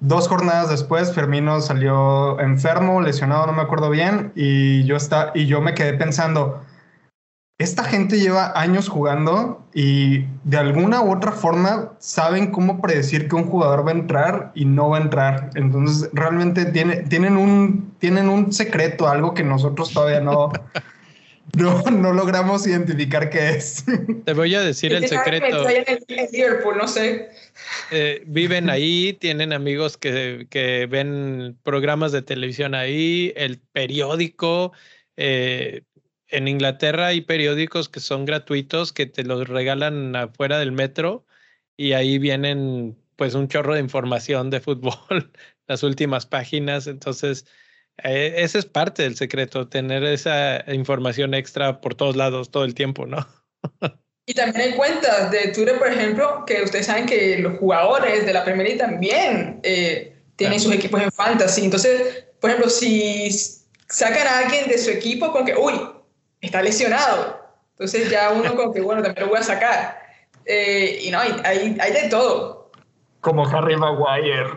[0.00, 5.46] Dos jornadas después, Firmino salió enfermo, lesionado, no me acuerdo bien, y yo, está, y
[5.46, 6.62] yo me quedé pensando,
[7.58, 13.34] esta gente lleva años jugando y de alguna u otra forma saben cómo predecir que
[13.34, 15.50] un jugador va a entrar y no va a entrar.
[15.56, 20.52] Entonces, realmente tiene, tienen, un, tienen un secreto, algo que nosotros todavía no,
[21.56, 23.84] no, no logramos identificar qué es.
[24.24, 25.64] Te voy a decir el secreto.
[26.76, 27.28] No sé.
[27.90, 34.72] Eh, viven ahí, tienen amigos que, que, ven programas de televisión ahí, el periódico.
[35.16, 35.82] Eh,
[36.30, 41.26] en Inglaterra hay periódicos que son gratuitos, que te los regalan afuera del metro
[41.76, 45.32] y ahí vienen pues un chorro de información de fútbol,
[45.66, 46.86] las últimas páginas.
[46.86, 47.46] Entonces,
[48.04, 52.74] eh, ese es parte del secreto, tener esa información extra por todos lados todo el
[52.74, 53.26] tiempo, ¿no?
[54.26, 58.32] y también hay cuentas de Twitter, por ejemplo, que ustedes saben que los jugadores de
[58.32, 61.64] la Premier League también eh, tienen sus equipos en fantasy.
[61.64, 63.28] Entonces, por ejemplo, si
[63.88, 65.74] sacan a alguien de su equipo con que, uy,
[66.40, 67.46] está lesionado.
[67.72, 70.00] Entonces ya uno como que, bueno, también lo voy a sacar.
[70.44, 72.70] Eh, y no, hay, hay, hay, de todo.
[73.20, 74.48] Como Harry Maguire.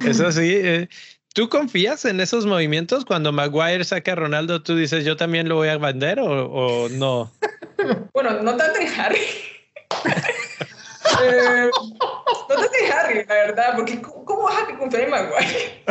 [0.06, 0.56] Eso sí.
[0.56, 0.88] Eh,
[1.34, 3.04] ¿Tú confías en esos movimientos?
[3.04, 6.88] Cuando Maguire saca a Ronaldo, ¿tú dices yo también lo voy a vender o, o
[6.88, 7.32] no?
[8.12, 9.20] Bueno, no tanto en Harry.
[11.22, 15.84] eh, no tanto en Harry, la verdad, porque ¿cómo vas a confiar en Maguire?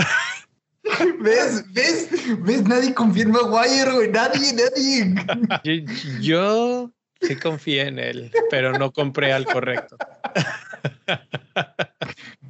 [1.21, 1.65] ¿Ves?
[1.73, 2.09] ¿Ves?
[2.39, 2.63] ¿Ves?
[2.63, 4.11] Nadie confirma Wire, güey.
[4.11, 5.85] Nadie, nadie.
[6.21, 9.97] Yo, sí confié en él, pero no compré al correcto.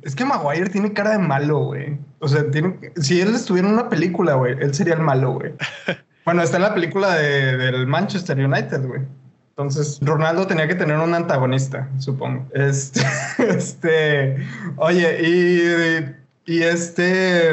[0.02, 1.98] Es que Maguire tiene cara de malo, güey.
[2.20, 5.54] O sea, tiene, si él estuviera en una película, güey, él sería el malo, güey.
[6.26, 9.00] Bueno, está en la película de, del Manchester United, güey.
[9.52, 12.46] Entonces, Ronaldo tenía que tener un antagonista, supongo.
[12.54, 13.00] Este,
[13.38, 14.36] este,
[14.76, 15.22] oye,
[16.46, 17.52] y, y este,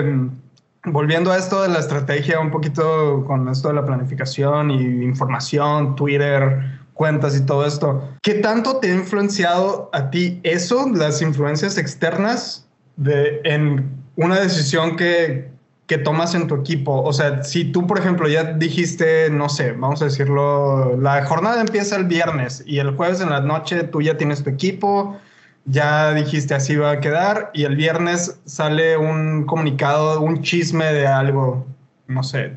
[0.84, 5.96] volviendo a esto de la estrategia, un poquito con esto de la planificación y información,
[5.96, 11.76] Twitter, cuentas y todo esto, ¿qué tanto te ha influenciado a ti eso, las influencias
[11.76, 12.66] externas,
[12.96, 15.50] de, en una decisión que,
[15.86, 17.02] que tomas en tu equipo?
[17.02, 21.60] O sea, si tú, por ejemplo, ya dijiste, no sé, vamos a decirlo, la jornada
[21.60, 25.18] empieza el viernes y el jueves en la noche tú ya tienes tu equipo,
[25.66, 31.06] ya dijiste así va a quedar y el viernes sale un comunicado, un chisme de
[31.06, 31.66] algo,
[32.06, 32.56] no sé,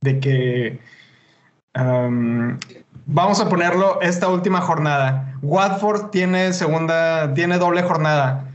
[0.00, 0.80] de que
[3.06, 5.34] vamos a ponerlo esta última jornada.
[5.42, 8.45] Watford tiene segunda, tiene doble jornada.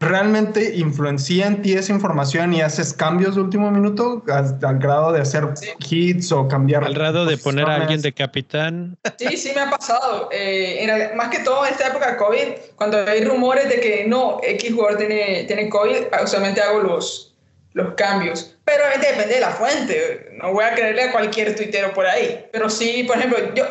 [0.00, 5.20] ¿Realmente influencia en ti esa información y haces cambios de último minuto al, grado de
[5.20, 5.46] hacer
[5.90, 6.84] hits o cambiar?
[6.84, 8.96] Al grado de poner a alguien de capitán.
[9.18, 10.30] Sí, sí me ha pasado.
[10.32, 14.40] Eh, más que todo en esta época de COVID, cuando hay rumores de que no,
[14.42, 17.34] X jugador tiene, tiene COVID, usualmente hago los,
[17.74, 18.56] los cambios.
[18.64, 20.30] Pero obviamente depende de la fuente.
[20.40, 22.46] No voy a creerle a cualquier tuitero por ahí.
[22.50, 23.66] Pero sí, por ejemplo, yo,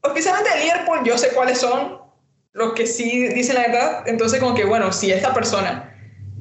[0.00, 2.03] oficialmente de Liverpool, yo sé cuáles son
[2.54, 4.04] los que sí dicen la verdad.
[4.06, 5.94] Entonces, como que, bueno, si esta persona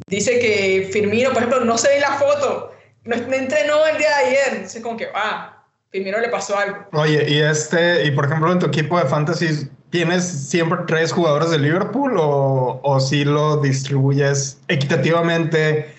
[0.08, 2.72] dice que Firmino, por ejemplo, no se ve la foto,
[3.04, 6.86] no, entrenó el día de ayer, entonces como que, ah, Firmino le pasó algo.
[6.94, 11.50] Oye, y este, y por ejemplo, en tu equipo de fantasy, ¿tienes siempre tres jugadores
[11.50, 15.94] de Liverpool o, o si lo distribuyes equitativamente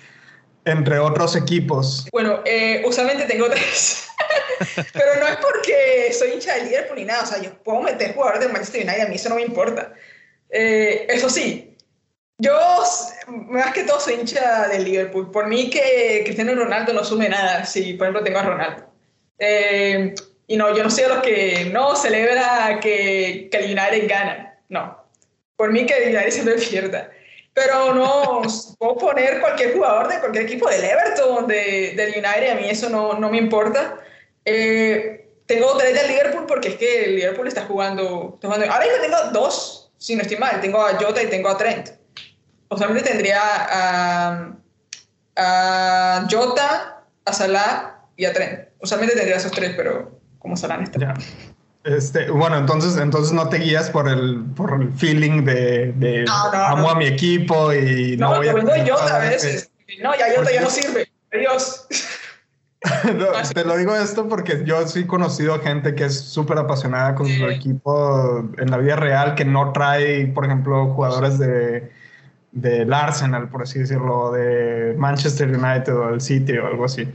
[0.65, 2.07] entre otros equipos?
[2.11, 4.09] Bueno, eh, usualmente tengo tres.
[4.93, 7.23] Pero no es porque soy hincha de Liverpool ni nada.
[7.23, 9.93] O sea, yo puedo meter jugadores de Manchester United, a mí eso no me importa.
[10.49, 11.75] Eh, eso sí,
[12.37, 12.57] yo
[13.27, 15.31] más que todo soy hincha del Liverpool.
[15.31, 18.85] Por mí que Cristiano Ronaldo no sume nada si, por ejemplo, tengo a Ronaldo.
[19.39, 20.13] Eh,
[20.47, 24.59] y no, yo no soy de los que no celebra que, que el United gana.
[24.69, 25.05] No.
[25.55, 27.09] Por mí que el United siempre pierda.
[27.55, 28.41] Pero no,
[28.77, 32.89] puedo poner cualquier jugador de cualquier equipo del Everton, de, del United, a mí eso
[32.89, 33.97] no, no me importa.
[34.45, 38.71] Eh, tengo tres del Liverpool porque es que el Liverpool está jugando, está jugando.
[38.71, 40.61] Ahora yo tengo dos, si no estoy mal.
[40.61, 41.89] Tengo a Jota y tengo a Trent.
[42.67, 44.51] O solamente tendría a,
[45.35, 48.69] a Jota, a Salah y a Trent.
[48.79, 51.13] Usualmente tendría esos tres, pero como Salah no está.
[51.83, 56.89] Este, bueno, entonces, entonces no te guías por el, por el feeling de, de amo
[56.89, 58.53] a mi equipo y no, voy a...
[58.53, 59.69] Jota a veces.
[60.01, 61.07] No, ya Jota ya no sirve.
[61.31, 61.85] Adiós.
[63.53, 67.27] te lo digo esto porque yo sí he conocido gente que es súper apasionada con
[67.27, 71.91] su equipo en la vida real, que no trae, por ejemplo, jugadores de
[72.55, 77.07] del Arsenal, por así decirlo, de Manchester United o del City o algo así.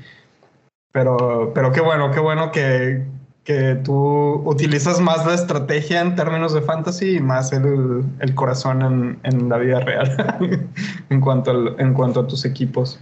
[0.92, 3.02] Pero, pero qué bueno, qué bueno que,
[3.44, 8.82] que tú utilizas más la estrategia en términos de fantasy y más el, el corazón
[8.82, 10.36] en, en, la vida real
[11.10, 13.00] en, cuanto en cuanto a tus equipos.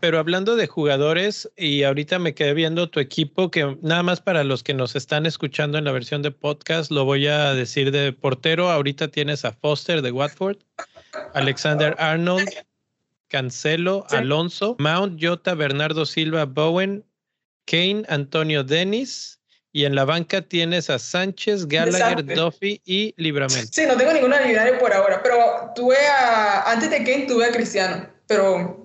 [0.00, 4.44] Pero hablando de jugadores, y ahorita me quedé viendo tu equipo, que nada más para
[4.44, 8.12] los que nos están escuchando en la versión de podcast, lo voy a decir de
[8.12, 8.70] portero.
[8.70, 10.56] Ahorita tienes a Foster de Watford,
[11.34, 12.48] Alexander Arnold,
[13.28, 17.04] Cancelo, Alonso, Mount, Jota, Bernardo Silva, Bowen,
[17.66, 19.38] Kane, Antonio Dennis.
[19.72, 23.70] Y en la banca tienes a Sánchez, Gallagher, Duffy y Libramento.
[23.70, 25.38] Sí, no tengo ninguna habilidad por ahora, pero
[25.76, 28.79] tuve a, antes de Kane tuve a Cristiano, pero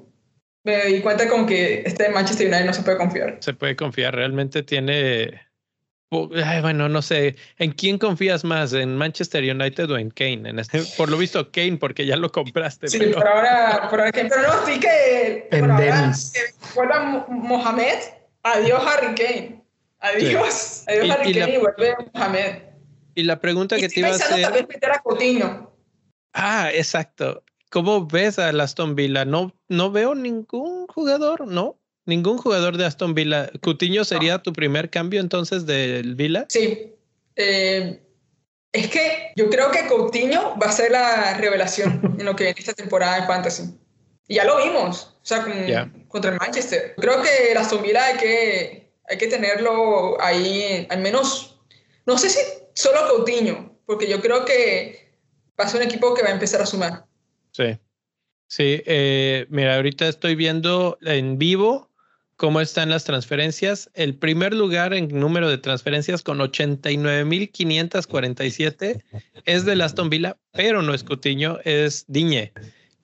[0.65, 3.37] me di cuenta con que este Manchester United no se puede confiar.
[3.39, 5.41] Se puede confiar, realmente tiene...
[6.09, 8.73] bueno, no sé, ¿en quién confías más?
[8.73, 10.49] ¿En Manchester United o en Kane?
[10.49, 12.87] En este, por lo visto, Kane, porque ya lo compraste.
[12.87, 15.47] Sí, por ahora, por ahora, pero no, sí que...
[15.51, 16.33] En Dennis.
[16.73, 17.99] Vuelva Mohamed,
[18.43, 19.61] adiós Harry Kane.
[19.99, 22.55] Adiós, adiós Harry Kane y vuelve Mohamed.
[23.13, 24.41] Y la pregunta que te iba a hacer...
[24.41, 25.71] también meter a Coutinho.
[26.33, 27.43] Ah, exacto.
[27.75, 29.25] ¿Cómo ves a Aston Villa?
[29.25, 31.77] No, no veo ningún jugador, ¿no?
[32.05, 33.51] Ningún jugador de Aston Villa.
[33.61, 36.45] ¿Cutiño sería tu primer cambio entonces del Villa?
[36.47, 36.93] Sí.
[37.35, 38.01] Eh,
[38.71, 42.57] es que yo creo que Coutinho va a ser la revelación en lo que en
[42.57, 43.63] esta temporada de Fantasy.
[44.29, 45.45] Y ya lo vimos, o sea,
[46.07, 46.93] contra el Manchester.
[46.95, 51.59] Creo que el Aston Villa hay que, hay que tenerlo ahí, al menos,
[52.05, 52.39] no sé si
[52.73, 55.13] solo Coutinho, porque yo creo que
[55.59, 57.03] va a ser un equipo que va a empezar a sumar.
[57.55, 57.77] Sí.
[58.47, 61.89] Sí, eh, mira, ahorita estoy viendo en vivo
[62.35, 63.89] cómo están las transferencias.
[63.93, 69.01] El primer lugar en número de transferencias con 89.547
[69.45, 72.51] es de Aston Villa, pero no es Cutiño, es Diñe.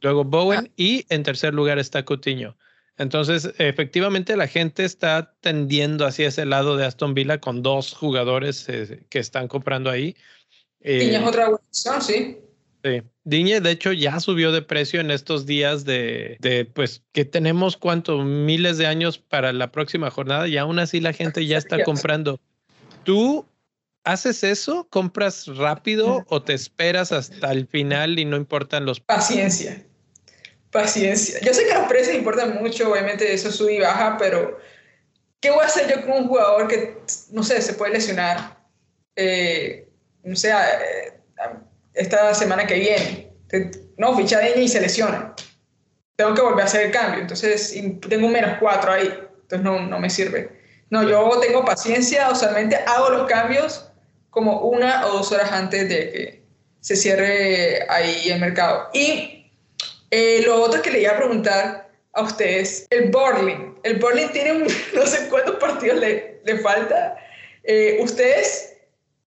[0.02, 2.58] Luego Bowen y en tercer lugar está Cutiño.
[2.98, 8.68] Entonces, efectivamente, la gente está tendiendo hacia ese lado de Aston Villa con dos jugadores
[8.68, 10.14] eh, que están comprando ahí.
[10.82, 12.38] Diñe es eh, otra opción, sí.
[12.84, 13.04] Sí.
[13.24, 17.78] Diñe, de hecho, ya subió de precio en estos días de, de, pues, que tenemos
[17.78, 21.84] cuántos miles de años para la próxima jornada y aún así la gente ya está
[21.84, 22.40] comprando.
[23.04, 23.46] ¿Tú
[24.04, 24.88] haces eso?
[24.90, 29.00] ¿Compras rápido o te esperas hasta el final y no importan los...
[29.00, 29.86] Paciencia.
[30.72, 31.40] Paciencia.
[31.42, 34.58] Yo sé que los precios importan mucho, obviamente eso sube y baja, pero
[35.40, 36.98] ¿qué voy a hacer yo con un jugador que,
[37.32, 38.58] no sé, se puede lesionar?
[39.16, 39.88] Eh,
[40.24, 41.21] no sé, eh,
[41.94, 43.32] esta semana que viene.
[43.98, 45.36] No, ficha de y se lesiona.
[46.16, 47.22] Tengo que volver a hacer el cambio.
[47.22, 47.76] Entonces,
[48.08, 49.08] tengo un menos cuatro ahí.
[49.08, 50.62] Entonces, no, no me sirve.
[50.90, 52.30] No, yo tengo paciencia.
[52.32, 53.88] Usualmente hago los cambios
[54.30, 56.44] como una o dos horas antes de que
[56.80, 58.90] se cierre ahí el mercado.
[58.94, 59.52] Y
[60.10, 63.80] eh, lo otro que le iba a preguntar a ustedes, el Borling.
[63.84, 64.64] El Borling tiene un,
[64.94, 67.18] no sé cuántos partidos le, le falta.
[67.64, 68.71] Eh, ¿Ustedes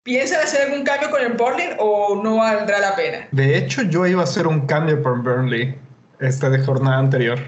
[0.03, 3.27] ¿Piensan hacer algún cambio con el Burnley o no valdrá la pena?
[3.31, 5.77] De hecho, yo iba a hacer un cambio por Burnley
[6.19, 7.39] esta de jornada anterior.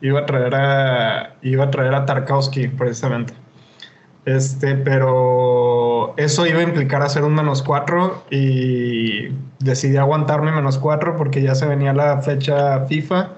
[0.00, 3.34] Iba a traer a, iba a, traer a Tarkowski precisamente.
[4.26, 11.16] Este, pero eso iba a implicar hacer un menos cuatro y decidí aguantarme menos cuatro
[11.16, 13.32] porque ya se venía la fecha FIFA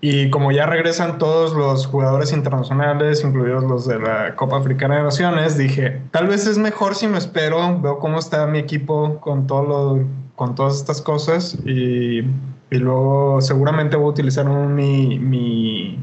[0.00, 5.02] y como ya regresan todos los jugadores internacionales, incluidos los de la Copa Africana de
[5.04, 9.46] Naciones, dije, tal vez es mejor si me espero, veo cómo está mi equipo con,
[9.46, 10.00] todo
[10.34, 15.98] con todas estas cosas y, y luego seguramente voy a utilizar mi, mi...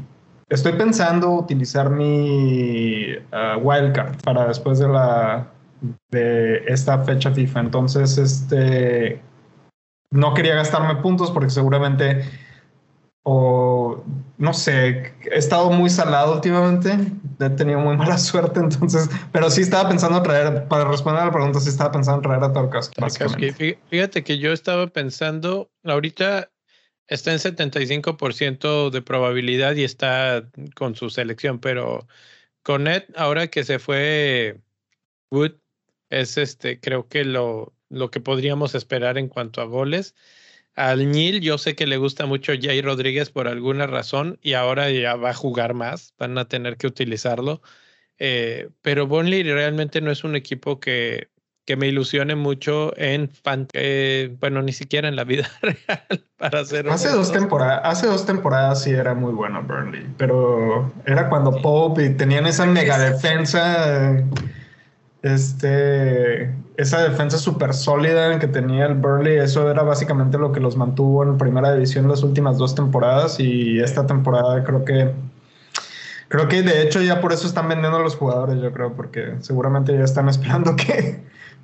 [0.48, 5.48] Estoy pensando utilizar mi uh, wildcard para después de la
[6.10, 7.60] de esta fecha FIFA.
[7.60, 9.20] Entonces, este
[10.10, 12.22] no quería gastarme puntos porque seguramente
[13.24, 14.04] o
[14.36, 16.96] no sé, he estado muy salado últimamente,
[17.40, 21.32] he tenido muy mala suerte, entonces, pero sí estaba pensando traer, para responder a la
[21.32, 23.76] pregunta, sí estaba pensando traer a Tarkovsky.
[23.88, 26.50] Fíjate que yo estaba pensando, ahorita
[27.08, 32.06] está en 75% de probabilidad y está con su selección, pero
[32.62, 34.60] con Ed, ahora que se fue
[35.30, 35.52] Wood,
[36.10, 40.14] es este, creo que lo, lo que podríamos esperar en cuanto a goles.
[40.74, 44.90] Al Nil yo sé que le gusta mucho Jay Rodríguez por alguna razón y ahora
[44.90, 47.62] ya va a jugar más, van a tener que utilizarlo.
[48.18, 51.30] Eh, pero Burnley realmente no es un equipo que,
[51.64, 56.60] que me ilusione mucho en fan, eh, bueno, ni siquiera en la vida real para
[56.60, 56.88] hacer.
[56.88, 62.04] Hace dos temporadas, hace dos temporadas sí era muy bueno Burnley, pero era cuando Pope
[62.04, 64.22] y tenían esa mega defensa
[65.24, 70.76] este, esa defensa súper sólida que tenía el Burnley, eso era básicamente lo que los
[70.76, 75.10] mantuvo en primera división las últimas dos temporadas y esta temporada creo que
[76.34, 79.34] Creo que de hecho ya por eso están vendiendo a los jugadores, yo creo, porque
[79.40, 81.20] seguramente ya están esperando que,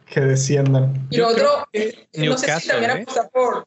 [0.06, 1.08] que desciendan.
[1.10, 1.66] Y lo otro,
[2.14, 3.06] no sé si también ¿eh?
[3.32, 3.66] por,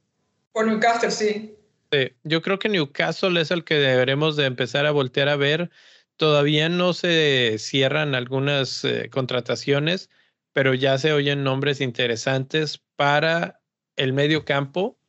[0.53, 1.57] por Newcastle, sí.
[1.91, 2.13] sí.
[2.23, 5.71] Yo creo que Newcastle es el que deberemos de empezar a voltear a ver.
[6.17, 10.09] Todavía no se cierran algunas eh, contrataciones,
[10.53, 13.61] pero ya se oyen nombres interesantes para
[13.95, 14.99] el medio campo,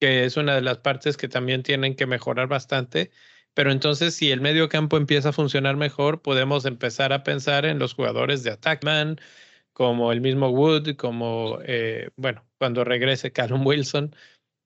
[0.00, 3.10] que es una de las partes que también tienen que mejorar bastante.
[3.54, 7.78] Pero entonces, si el medio campo empieza a funcionar mejor, podemos empezar a pensar en
[7.78, 9.20] los jugadores de Attackman,
[9.72, 14.14] como el mismo Wood, como, eh, bueno, cuando regrese Callum Wilson.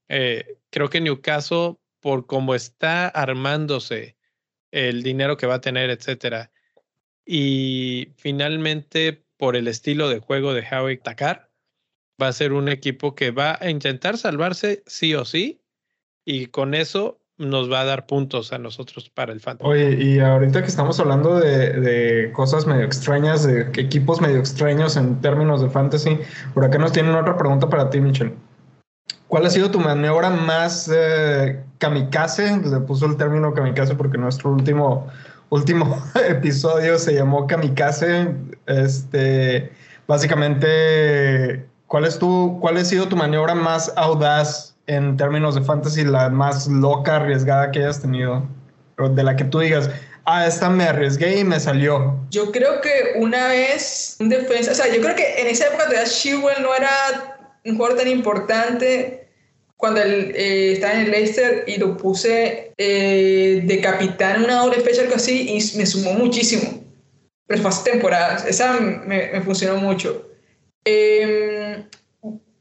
[0.08, 4.16] Eh, creo que Newcastle, por cómo está armándose
[4.72, 6.50] el dinero que va a tener, etcétera,
[7.24, 11.50] y finalmente por el estilo de juego de Howie Takar,
[12.20, 15.62] va a ser un equipo que va a intentar salvarse sí o sí,
[16.24, 19.68] y con eso nos va a dar puntos a nosotros para el fantasy.
[19.68, 25.20] Oye, y ahorita que estamos hablando de, cosas medio extrañas, de equipos medio extraños en
[25.20, 26.18] términos de fantasy,
[26.54, 28.32] por acá nos tienen otra pregunta para ti, Michel.
[29.32, 32.54] ¿Cuál ha sido tu maniobra más eh, kamikaze?
[32.66, 35.10] Le puso el término kamikaze porque nuestro último,
[35.48, 38.28] último episodio se llamó kamikaze.
[38.66, 39.72] Este,
[40.06, 46.04] básicamente, ¿cuál, es tu, ¿cuál ha sido tu maniobra más audaz en términos de fantasy,
[46.04, 48.46] la más loca, arriesgada que hayas tenido?
[48.98, 49.88] De la que tú digas,
[50.26, 52.18] ah, esta me arriesgué y me salió.
[52.28, 55.84] Yo creo que una vez un defensa, o sea, yo creo que en esa época
[55.84, 56.90] todavía Shewell no era
[57.64, 59.21] un jugador tan importante
[59.82, 64.78] cuando él eh, estaba en el Leicester y lo puse eh, de capitán una doble
[64.78, 66.84] fecha, algo así, y me sumó muchísimo.
[67.48, 70.30] Pero fue hace temporadas, esa me, me funcionó mucho.
[70.84, 71.84] Eh,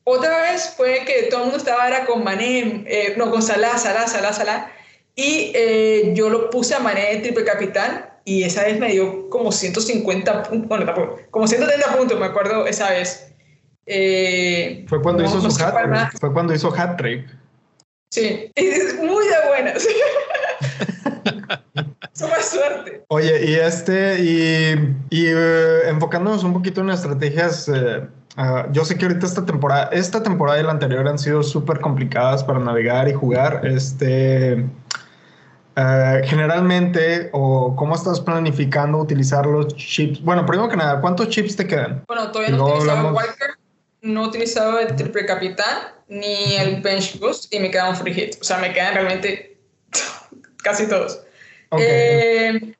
[0.04, 3.78] otra vez fue que todo el mundo estaba era con Mané, eh, no, con Salah,
[3.78, 4.72] Salah, Salah, Salah.
[5.14, 9.30] Y eh, yo lo puse a Mané de triple capitán y esa vez me dio
[9.30, 13.31] como 150 puntos, bueno, como 130 puntos, me acuerdo esa vez.
[13.86, 15.76] Eh, fue cuando hizo su hat,
[16.20, 17.28] fue cuando hizo hat trick.
[18.12, 18.52] Sí,
[19.02, 19.88] muy de buenas.
[22.14, 23.04] Suma suerte.
[23.08, 25.28] Oye, y este, y, y
[25.88, 27.70] enfocándonos un poquito en estrategias
[28.38, 31.82] Ah, yo sé que ahorita esta temporada, esta temporada y la anterior han sido súper
[31.82, 33.66] complicadas para navegar y jugar.
[33.66, 34.66] Este,
[36.24, 40.24] generalmente, o cómo estás planificando utilizar los chips.
[40.24, 42.04] Bueno, primero que nada, ¿cuántos chips te quedan?
[42.08, 43.18] Bueno, todavía no he utilizado
[44.02, 48.36] no he utilizado el triple capitán ni el bench boost y me quedan free hit.
[48.42, 49.58] O sea, me quedan realmente
[50.64, 51.22] casi todos.
[51.78, 52.74] Eh,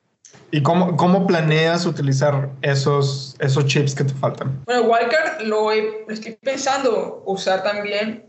[0.50, 4.62] ¿Y cómo, cómo, planeas utilizar esos, esos chips que te faltan?
[4.66, 8.26] Bueno, Wildcard lo, estoy pensando usar también.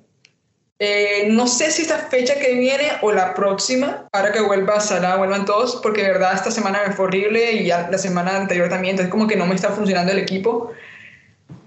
[0.79, 4.79] Eh, no sé si esta fecha que viene o la próxima, ahora que vuelva a
[4.79, 8.37] Salah, vuelvan todos, porque de verdad esta semana me fue horrible y ya la semana
[8.37, 10.71] anterior también, entonces como que no me está funcionando el equipo.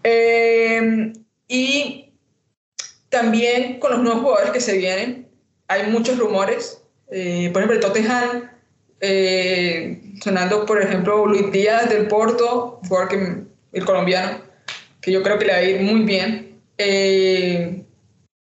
[0.08, 1.12] Eh,
[1.48, 2.12] y
[3.08, 5.28] también con los nuevos jugadores que se vienen,
[5.66, 6.80] hay muchos rumores.
[7.10, 8.50] Eh, por ejemplo, Tottenham
[9.00, 12.80] eh, sonando, por ejemplo, Luis Díaz del Porto,
[13.10, 13.42] que,
[13.72, 14.42] el colombiano,
[15.00, 16.60] que yo creo que le va a ir muy bien.
[16.78, 17.82] Eh,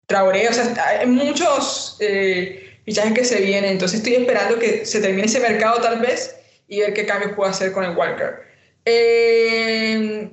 [0.06, 5.02] Traoré, o sea, hay muchos eh, fichajes que se vienen, entonces estoy esperando que se
[5.02, 6.36] termine ese mercado tal vez
[6.68, 8.42] y ver qué cambios puedo hacer con el Walker.
[8.86, 9.47] Eh,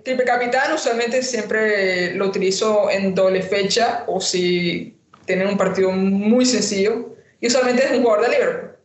[0.04, 6.44] triple capitán usualmente siempre lo utilizo en doble fecha o si tienen un partido muy
[6.44, 8.76] sencillo y usualmente es un jugador de Liverpool.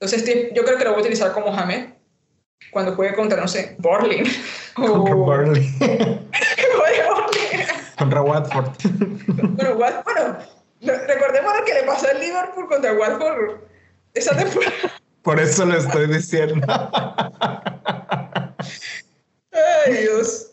[0.00, 1.90] Entonces yo creo que lo voy a utilizar como James
[2.72, 4.24] cuando juegue contra, no sé, Borlin.
[4.74, 5.76] Contra Borlin.
[7.98, 8.70] contra Watford.
[9.76, 10.38] bueno, bueno,
[10.80, 13.60] recordemos lo que le pasó al Liverpool contra Watford
[14.14, 14.72] esa temporada.
[15.22, 16.66] Por eso lo estoy diciendo.
[19.52, 20.49] Ay, Dios.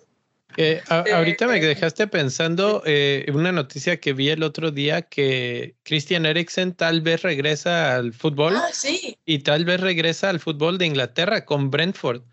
[0.58, 6.26] Eh, ahorita me dejaste pensando eh, una noticia que vi el otro día que Christian
[6.26, 9.20] Eriksen tal vez regresa al fútbol ah, sí.
[9.24, 12.24] y tal vez regresa al fútbol de Inglaterra con Brentford.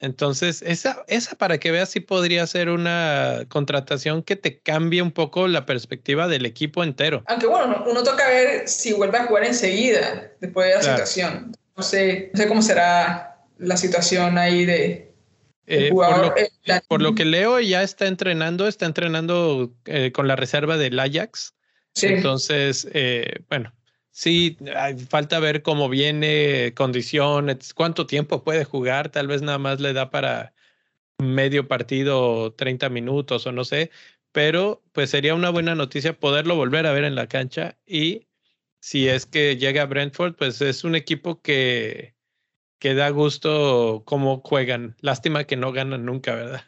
[0.00, 5.12] Entonces, esa, esa para que veas si podría ser una contratación que te cambie un
[5.12, 7.22] poco la perspectiva del equipo entero.
[7.26, 11.56] Aunque bueno, uno toca ver si vuelve a jugar enseguida después de la situación.
[11.76, 15.07] No sé, no sé cómo será la situación ahí de,
[15.68, 15.90] eh,
[16.88, 21.54] por, lo, que leo, ya está entrenando, está entrenando eh, con la reserva del Ajax.
[22.00, 23.74] Entonces, eh, bueno,
[24.10, 24.56] sí,
[25.10, 30.10] falta ver cómo viene, condiciones, cuánto tiempo puede jugar, tal vez nada más le da
[30.10, 30.54] para
[31.18, 33.90] medio partido, 30 minutos o no sé,
[34.32, 38.28] pero pues sería una buena noticia poderlo volver a ver en la cancha y
[38.80, 42.14] si es que llega a Brentford, pues es un equipo que
[42.78, 44.96] que da gusto cómo juegan.
[45.00, 46.62] Lástima que no ganan nunca, ¿verdad?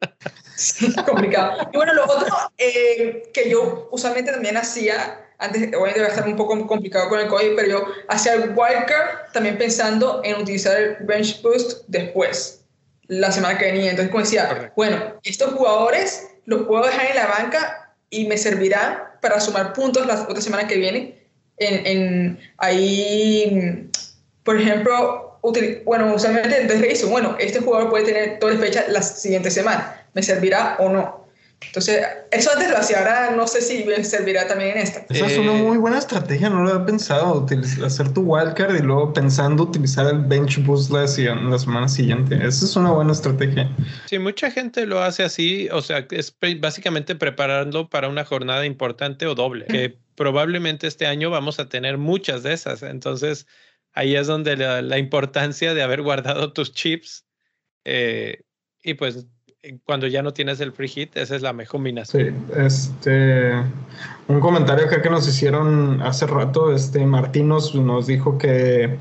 [0.56, 1.68] Sí, complicado.
[1.70, 6.26] Y bueno, lo otro eh, que yo usualmente también hacía, antes, obviamente va a estar
[6.26, 10.80] un poco complicado con el COVID, pero yo hacía el wildcard también pensando en utilizar
[10.80, 12.64] el bench boost después,
[13.08, 13.90] la semana que venía.
[13.90, 19.18] Entonces, como decía, bueno, estos jugadores los puedo dejar en la banca y me servirá
[19.20, 21.28] para sumar puntos la otra semana que viene.
[21.58, 23.90] En, en ahí,
[24.42, 25.25] por ejemplo,
[25.84, 30.22] bueno, usualmente entonces dicen, bueno, este jugador puede tener doble fecha la siguiente semana, ¿me
[30.22, 31.26] servirá o no?
[31.64, 35.06] Entonces, eso antes lo hacía, ahora no sé si me servirá también en esta.
[35.08, 37.46] Esa es una eh, muy buena estrategia, no lo había pensado,
[37.84, 42.34] hacer tu wildcard y luego pensando utilizar el bench boost la, la semana siguiente.
[42.36, 43.70] Esa es una buena estrategia.
[44.04, 49.26] Sí, mucha gente lo hace así, o sea, es básicamente prepararlo para una jornada importante
[49.26, 53.46] o doble, que probablemente este año vamos a tener muchas de esas, entonces
[53.96, 57.26] ahí es donde la, importancia de haber guardado tus chips
[57.84, 58.42] eh,
[58.84, 59.26] y pues
[59.84, 62.46] cuando ya no tienes el free hit, esa es la mejor combinación.
[62.46, 63.52] Sí, este,
[64.28, 68.96] un comentario que nos hicieron hace rato, este, Martín nos, dijo que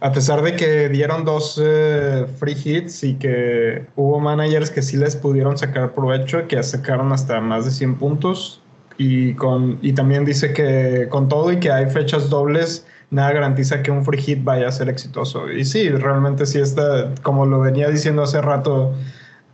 [0.00, 4.96] a pesar de que dieron dos eh, free hits y que hubo managers que sí
[4.96, 8.62] les pudieron sacar provecho, que sacaron hasta más de 100 puntos,
[8.96, 13.82] y, con, y también dice que con todo y que hay fechas dobles, nada garantiza
[13.82, 15.50] que un free hit vaya a ser exitoso.
[15.50, 18.94] Y sí, realmente sí está, como lo venía diciendo hace rato,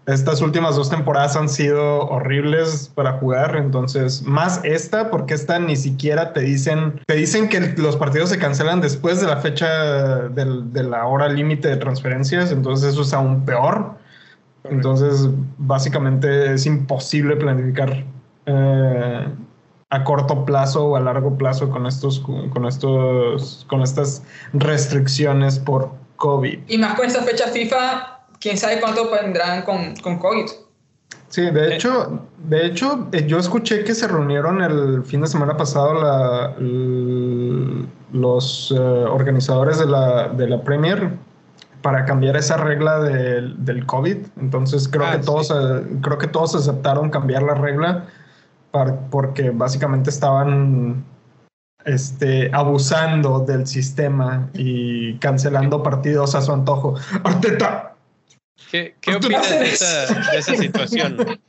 [0.06, 5.74] estas últimas dos temporadas han sido horribles para jugar, entonces más esta, porque esta ni
[5.74, 10.82] siquiera te dicen, te dicen que los partidos se cancelan después de la fecha de
[10.84, 13.96] la hora límite de transferencias, entonces eso es aún peor.
[14.70, 15.28] Entonces,
[15.58, 18.04] básicamente es imposible planificar
[18.46, 19.28] eh,
[19.90, 24.22] a corto plazo o a largo plazo con estos, con estos, con estas
[24.52, 26.58] restricciones por COVID.
[26.66, 30.46] Y más con esta fecha FIFA, quién sabe cuánto vendrán con, con COVID.
[31.28, 35.56] Sí, de hecho, de hecho, eh, yo escuché que se reunieron el fin de semana
[35.56, 36.54] pasado la,
[38.12, 41.10] los eh, organizadores de la, de la Premier
[41.82, 44.16] para cambiar esa regla del COVID.
[44.40, 45.54] Entonces creo ah, que todos
[46.02, 48.06] creo que todos aceptaron cambiar la regla
[49.10, 51.04] porque básicamente estaban
[51.84, 56.96] este, abusando del sistema y cancelando partidos a su antojo.
[57.24, 57.94] Arteta.
[58.70, 61.40] ¿Qué, qué opinas de esa, de esa, situación?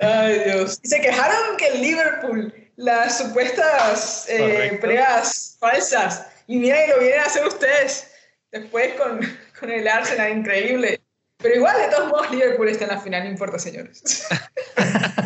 [0.00, 0.78] Ay, Dios.
[0.82, 7.24] Se quejaron que el Liverpool, las supuestas eh, pruebas falsas, y miren, lo vienen a
[7.24, 8.10] hacer ustedes
[8.50, 9.20] después con,
[9.58, 11.00] con el Arsenal, increíble.
[11.38, 14.02] Pero igual, de todos modos, Liverpool está en la final, no importa, señores.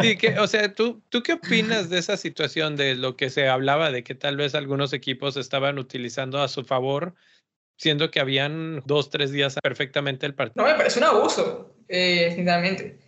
[0.00, 3.48] Sí, que, o sea, ¿tú, ¿tú qué opinas de esa situación de lo que se
[3.48, 7.14] hablaba de que tal vez algunos equipos estaban utilizando a su favor,
[7.76, 10.64] siendo que habían dos, tres días perfectamente el partido?
[10.64, 12.98] No, me parece un abuso, eh, sinceramente.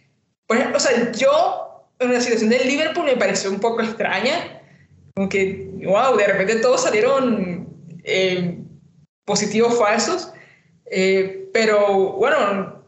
[0.46, 4.60] Por ejemplo, o sea, yo, en la situación del Liverpool me pareció un poco extraña,
[5.14, 7.68] como que, wow, de repente todos salieron
[8.04, 8.58] eh,
[9.24, 10.32] positivos falsos
[10.94, 12.81] eh, pero bueno,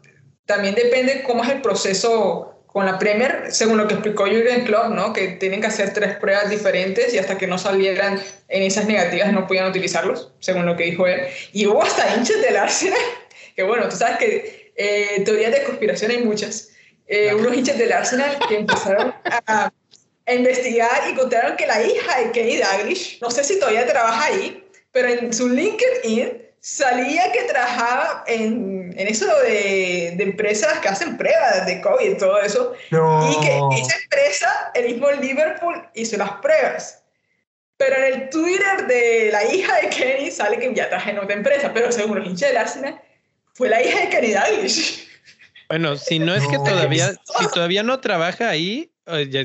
[0.45, 4.89] también depende cómo es el proceso con la Premier, según lo que explicó Jürgen Klopp,
[4.89, 5.13] ¿no?
[5.13, 9.31] que tienen que hacer tres pruebas diferentes y hasta que no salieran en esas negativas
[9.31, 11.21] no podían utilizarlos, según lo que dijo él.
[11.53, 12.99] Y hubo hasta hinchas del Arsenal,
[13.55, 16.69] que bueno, tú sabes que eh, teorías de conspiración hay muchas.
[17.07, 19.71] Eh, unos hinchas del Arsenal que empezaron a,
[20.25, 24.25] a, investigar y contaron que la hija de Kenny Dalglish, no sé si todavía trabaja
[24.25, 30.87] ahí, pero en su LinkedIn salía que trabajaba en, en eso de, de, empresas que
[30.87, 32.73] hacen pruebas de COVID y todo eso.
[32.89, 37.03] Y que esa empresa, el mismo Liverpool, hizo las pruebas.
[37.77, 41.35] Pero en el Twitter de la hija de Kenny sale que ya traje en otra
[41.35, 43.01] empresa, pero según los hinchas de Arsenal,
[43.53, 45.07] fue la hija de Kenny Dalglish.
[45.69, 48.91] Bueno, si no es que todavía, si todavía no trabaja ahí,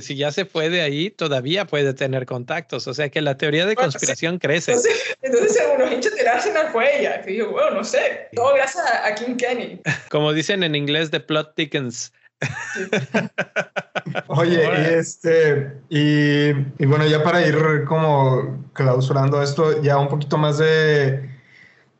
[0.00, 2.86] si ya se fue de ahí, todavía puede tener contactos.
[2.86, 4.74] O sea que la teoría de conspiración crece.
[5.22, 7.20] Entonces, según los hinchas del Arsenal fue ella.
[7.22, 8.28] Que yo, bueno, no sé.
[8.34, 9.80] Todo gracias a, Kim Kenny.
[10.10, 12.12] Como dicen en inglés, the plot thickens.
[14.28, 20.38] Oye, y este, y, y bueno, ya para ir como clausurando esto, ya un poquito
[20.38, 21.29] más de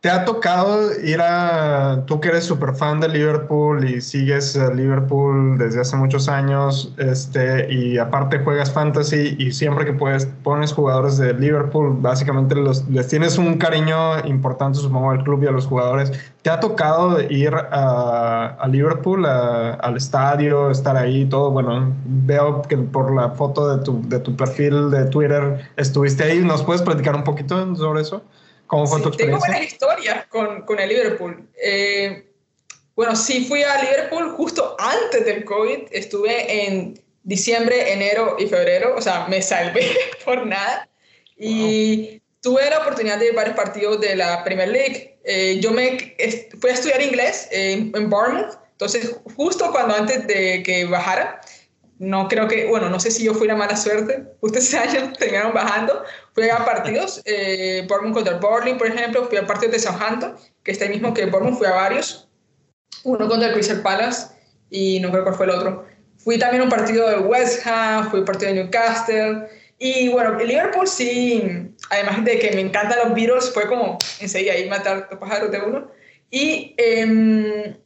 [0.01, 4.73] ¿Te ha tocado ir a, tú que eres súper fan de Liverpool y sigues a
[4.73, 10.73] Liverpool desde hace muchos años, este, y aparte juegas fantasy y siempre que puedes pones
[10.73, 15.51] jugadores de Liverpool, básicamente los, les tienes un cariño importante, supongo, al club y a
[15.51, 16.13] los jugadores.
[16.41, 21.51] ¿Te ha tocado ir a, a Liverpool, al estadio, estar ahí, todo?
[21.51, 26.39] Bueno, veo que por la foto de tu, de tu perfil de Twitter estuviste ahí.
[26.39, 28.23] ¿Nos puedes platicar un poquito sobre eso?
[28.71, 29.41] ¿Cómo fue tu experiencia?
[29.41, 31.51] Tengo buenas historias con, con el Liverpool.
[31.61, 32.31] Eh,
[32.95, 35.89] bueno, sí fui a Liverpool justo antes del COVID.
[35.91, 38.95] Estuve en diciembre, enero y febrero.
[38.97, 39.91] O sea, me salvé
[40.25, 40.89] por nada.
[41.37, 45.19] Y tuve la oportunidad de ir a varios partidos de la Premier League.
[45.25, 46.15] Eh, yo me
[46.61, 48.57] fui a estudiar inglés en, en Bournemouth.
[48.71, 51.41] Entonces, justo cuando antes de que bajara,
[52.01, 55.13] no creo que, bueno, no sé si yo fui la mala suerte, justo ese año
[55.19, 59.79] terminaron bajando, fui a partidos, eh, Bournemouth contra Burnley, por ejemplo, fui a partidos de
[59.81, 62.27] Southampton, que está ahí mismo que Bournemouth, fui a varios,
[63.05, 64.29] uno contra el Crystal Palace
[64.71, 65.87] y no creo cuál fue el otro.
[66.17, 69.49] Fui también a un partido de West Ham, fui a un partido de Newcastle,
[69.79, 74.55] y bueno, el Liverpool sí, además de que me encantan los Beatles, fue como enseguida
[74.55, 75.91] ahí matar los pájaros de uno.
[76.31, 77.77] Y eh,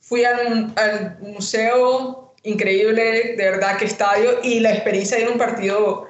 [0.00, 6.08] fui al museo increíble, de verdad, que estadio y la experiencia de un partido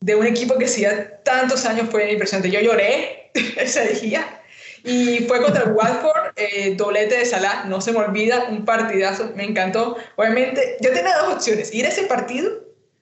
[0.00, 2.50] de un equipo que hacía tantos años fue impresionante.
[2.50, 4.42] Yo lloré ese día
[4.84, 9.32] y fue contra el Watford, eh, doblete de Salah, no se me olvida, un partidazo,
[9.34, 9.96] me encantó.
[10.16, 12.52] Obviamente, yo tenía dos opciones, ir a ese partido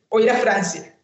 [0.08, 0.94] o ir a Francia,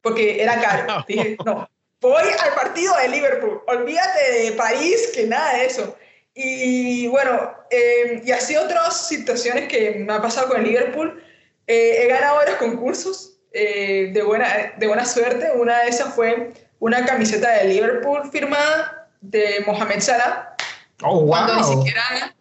[0.00, 1.04] porque era caro.
[1.08, 1.68] Dije, no,
[2.00, 5.96] voy al partido de Liverpool, olvídate de París, que nada de eso.
[6.34, 11.22] Y bueno, eh, y así otras situaciones que me ha pasado con el Liverpool.
[11.66, 15.50] Eh, he ganado varios concursos eh, de, buena, de buena suerte.
[15.54, 20.56] Una de esas fue una camiseta de Liverpool firmada de Mohamed Salah.
[21.02, 21.28] Oh, wow.
[21.28, 22.34] Cuando ni siquiera,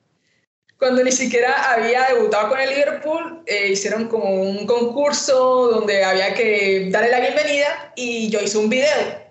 [0.78, 6.88] cuando ni siquiera había debutado con el Liverpool, hicieron como un concurso donde había que
[6.92, 9.22] darle la bienvenida y yo hice un video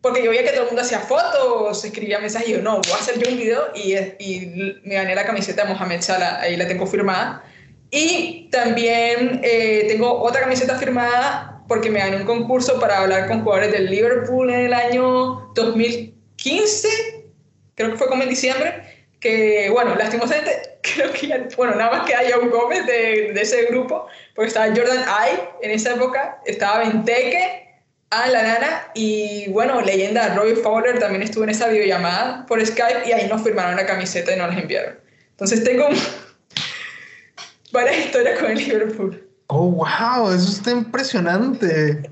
[0.00, 2.92] porque yo veía que todo el mundo hacía fotos, escribía mensajes y yo, no, voy
[2.92, 6.56] a hacer yo un video y, y me gané la camiseta de Mohamed Salah, ahí
[6.56, 7.44] la tengo firmada.
[7.90, 13.42] Y también eh, tengo otra camiseta firmada porque me gané un concurso para hablar con
[13.42, 16.88] jugadores del Liverpool en el año 2015,
[17.74, 22.06] creo que fue como en diciembre, que bueno, lastimosamente creo que ya, bueno, nada más
[22.06, 25.32] que haya un Gómez de, de ese grupo, porque estaba Jordan Ay
[25.62, 27.69] en esa época, estaba Benteke,
[28.10, 33.08] a la nana y bueno, leyenda, Robbie Fowler también estuvo en esa videollamada por Skype
[33.08, 34.98] y ahí nos firmaron la camiseta y nos la enviaron.
[35.30, 35.86] Entonces tengo
[37.72, 39.26] varias historias con el Liverpool.
[39.46, 42.10] Oh, wow, eso está impresionante.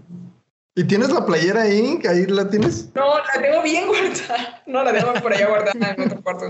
[0.74, 2.00] ¿Y tienes la playera ahí?
[2.08, 2.88] ¿Ahí la tienes?
[2.94, 4.62] No, la tengo bien guardada.
[4.66, 6.48] No, la tengo por allá guardada en otro cuarto.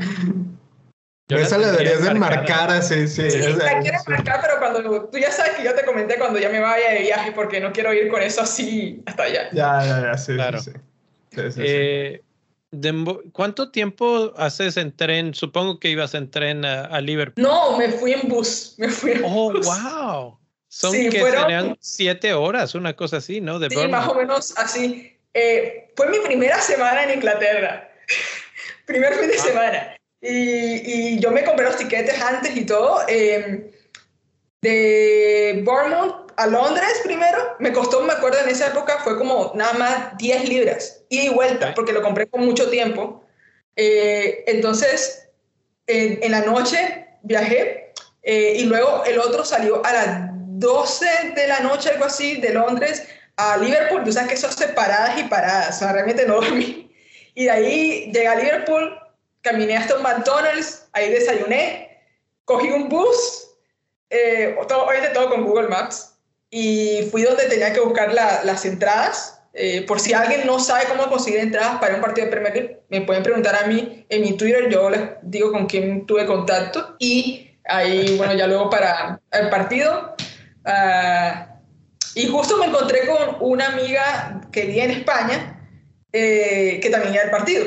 [1.28, 3.30] Esa la deberías de marcar así, sí.
[3.30, 6.48] sí la quiero marcar, pero cuando tú ya sabes que yo te comenté cuando ya
[6.48, 9.50] me vaya de viaje, porque no quiero ir con eso así hasta allá.
[9.52, 10.34] Ya, ya, ya, sí.
[10.34, 10.60] Claro.
[10.60, 10.72] sí,
[11.58, 12.22] eh,
[13.32, 15.34] ¿Cuánto tiempo haces en tren?
[15.34, 17.42] Supongo que ibas en tren a, Liverpool.
[17.42, 18.74] No, me fui en bus.
[18.78, 19.66] Me fui en oh, bus.
[19.66, 20.38] wow.
[20.68, 23.58] Son que serían siete horas, una cosa así, ¿no?
[23.58, 25.16] De sí, más o menos así.
[25.32, 27.90] Eh, fue mi primera semana en Inglaterra.
[28.86, 29.42] Primer fin de ah.
[29.42, 29.97] semana.
[30.20, 33.02] Y, y, yo me compré los tiquetes antes y todo.
[33.08, 33.70] Eh,
[34.60, 39.72] de Bournemouth a Londres primero, me costó, me acuerdo en esa época, fue como nada
[39.74, 43.24] más 10 libras, ida y vuelta, porque lo compré con mucho tiempo.
[43.76, 45.28] Eh, entonces,
[45.86, 47.92] en, en, la noche viajé
[48.22, 52.52] eh, y luego el otro salió a las 12 de la noche, algo así, de
[52.52, 53.04] Londres
[53.36, 54.04] a Liverpool.
[54.04, 56.92] Tú sabes que eso hace paradas y paradas, o sea, realmente no dormí.
[57.34, 58.98] Y de ahí llegué a Liverpool,
[59.42, 62.02] caminé hasta un McDonald's, ahí desayuné,
[62.44, 63.48] cogí un bus,
[64.10, 66.14] eh, todo, obviamente todo con Google Maps,
[66.50, 69.34] y fui donde tenía que buscar la, las entradas.
[69.54, 72.80] Eh, por si alguien no sabe cómo conseguir entradas para un partido de Premier League,
[72.90, 76.96] me pueden preguntar a mí en mi Twitter, yo les digo con quién tuve contacto
[76.98, 80.14] y ahí, bueno, ya luego para el partido.
[80.64, 81.48] Uh,
[82.14, 85.60] y justo me encontré con una amiga que vivía en España,
[86.12, 87.64] eh, que también iba al partido.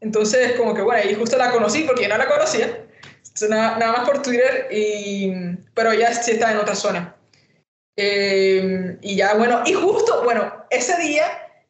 [0.00, 2.84] Entonces, como que bueno, ahí justo la conocí porque yo no la conocía,
[3.48, 5.32] nada, nada, más por Twitter, y,
[5.74, 7.14] pero ella sí está en otra zona.
[7.96, 11.24] Eh, y ya, bueno, y justo, bueno, ese día,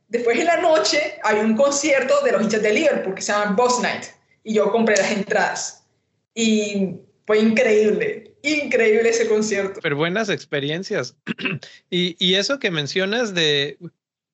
[0.09, 3.53] después en la noche, hay un concierto de los hinchas de Liverpool que se llama
[3.53, 4.05] Boss Night,
[4.45, 5.87] y yo compré las entradas.
[6.35, 9.81] Y fue increíble, increíble ese concierto.
[9.83, 11.17] Pero buenas experiencias.
[11.91, 13.79] y, y eso que mencionas de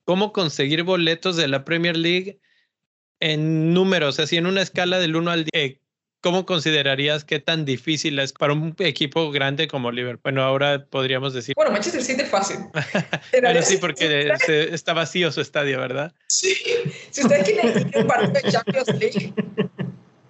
[0.04, 2.38] cómo conseguir boletos de la Premier League
[3.24, 5.78] en números, así en una escala del 1 al 10,
[6.20, 10.20] ¿cómo considerarías qué tan difícil es para un equipo grande como Liverpool?
[10.24, 11.54] Bueno, ahora podríamos decir.
[11.56, 12.58] Bueno, Manchester City es fácil.
[13.32, 16.12] Pero sí, porque está vacío su estadio, ¿verdad?
[16.26, 16.54] Sí.
[17.10, 19.32] Si ustedes quieren ir a un partido de Champions League,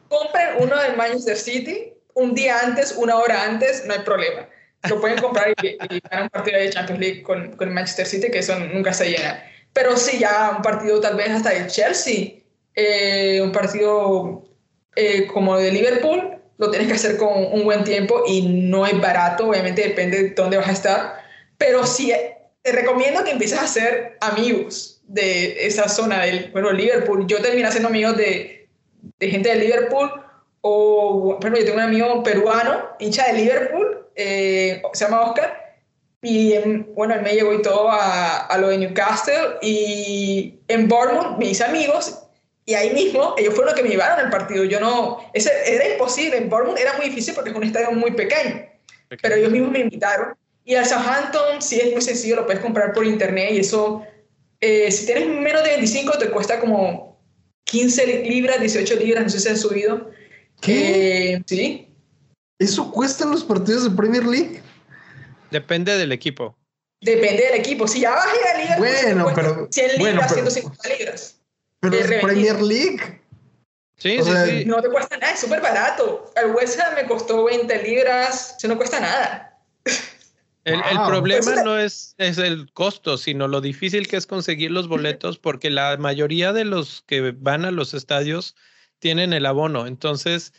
[0.09, 4.49] compren uno del Manchester City un día antes, una hora antes, no hay problema.
[4.89, 8.31] Lo pueden comprar y, y ganar un partido de Champions League con, con Manchester City,
[8.31, 9.45] que eso nunca se llena.
[9.73, 12.44] Pero sí, ya un partido tal vez hasta de Chelsea
[12.75, 14.43] eh, un partido
[14.97, 19.01] eh, como de Liverpool, lo tienes que hacer con un buen tiempo y no es
[19.01, 21.15] barato, obviamente depende de dónde vas a estar,
[21.59, 22.13] pero sí
[22.63, 27.27] te recomiendo que empieces a hacer amigos de esa zona del, bueno, Liverpool.
[27.27, 28.69] Yo terminé siendo amigos de,
[29.21, 30.11] gente de Liverpool
[30.61, 35.77] o, bueno, yo tengo un amigo peruano, hincha de Liverpool, eh, se llama Oscar,
[36.23, 36.57] y
[36.95, 41.47] bueno, él me llevó y todo a, a, lo de Newcastle y en Bournemouth me
[41.51, 42.24] hice amigos
[42.67, 44.65] y ahí mismo ellos fueron los que me llevaron al partido.
[44.65, 48.13] Yo no, ese era imposible, en Bournemouth era muy difícil porque es un estadio muy
[48.13, 48.67] pequeño,
[49.21, 50.35] pero ellos mismos me invitaron.
[50.65, 54.03] Y al Southampton sí es muy sencillo, lo puedes comprar por internet y eso,
[54.61, 57.21] eh, si tienes menos de 25 te cuesta como
[57.65, 60.11] 15 libras, 18 libras, no sé si han subido.
[60.63, 61.35] ¿Qué?
[61.35, 61.89] Eh, sí.
[62.59, 64.63] ¿Eso cuesta en los partidos de Premier League?
[65.51, 66.57] Depende del equipo.
[67.01, 67.87] Depende del equipo.
[67.87, 71.34] Si ya bajé a liga, bueno, pero, 100 libras, bueno, pero, 150 libras.
[71.91, 73.21] Pero es Premier League.
[73.97, 74.65] Sí, O sí, sea, sí.
[74.65, 76.33] No te cuesta nada, es súper barato.
[76.37, 79.59] Al West Ham me costó 20 libras, eso no cuesta nada.
[80.65, 84.89] El, problema Pues, no es, es el costo, sino lo difícil que es conseguir los
[84.89, 88.57] boletos, porque la mayoría de los que van a los estadios
[88.99, 89.87] tienen el abono.
[89.87, 90.55] Entonces,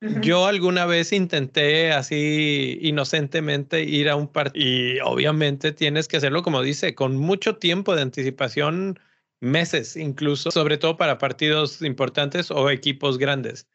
[0.00, 6.42] yo alguna vez intenté así inocentemente ir a un partido y obviamente tienes que hacerlo,
[6.42, 8.98] como dice, con mucho tiempo de anticipación,
[9.40, 13.66] meses incluso, sobre todo para partidos importantes o equipos grandes.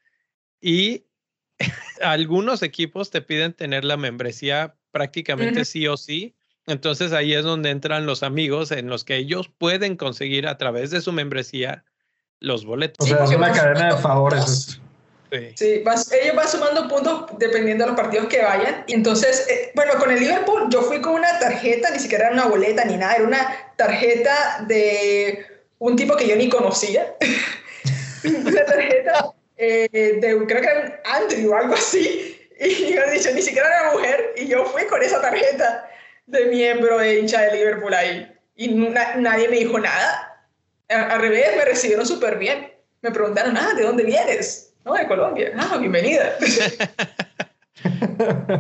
[0.62, 1.06] Y
[2.02, 5.66] algunos equipos te piden tener la membresía prácticamente Ujú.
[5.66, 6.36] sí o sí.
[6.68, 10.90] Entonces ahí es donde entran los amigos en los que ellos pueden conseguir a través
[10.92, 11.84] de su membresía
[12.40, 13.06] los boletos.
[13.06, 14.44] O Sí, sea, es una vas cadena de sumando favores.
[14.50, 14.82] esto.
[15.32, 15.40] Sí.
[15.56, 18.84] Sí, vas- ellos van sumando puntos dependiendo de los partidos que vayan.
[18.88, 22.34] Y Entonces, eh, bueno, con el Liverpool yo fui con una tarjeta, ni siquiera era
[22.34, 25.46] una boleta ni nada, era una tarjeta de
[25.80, 27.16] un tipo que yo ni conocía.
[28.24, 32.32] una tarjeta eh, de, creo que era Andrew o algo así.
[32.60, 34.34] Y yo he dicho, ni siquiera era mujer.
[34.38, 35.90] Y yo fui con esa tarjeta
[36.26, 38.32] de miembro de hincha de Liverpool ahí.
[38.56, 40.48] Y na- nadie me dijo nada.
[40.88, 42.72] Al revés, me recibieron súper bien.
[43.02, 44.74] Me preguntaron, ah, ¿de dónde vienes?
[44.86, 45.52] No, de Colombia.
[45.58, 46.38] Ah, bienvenida.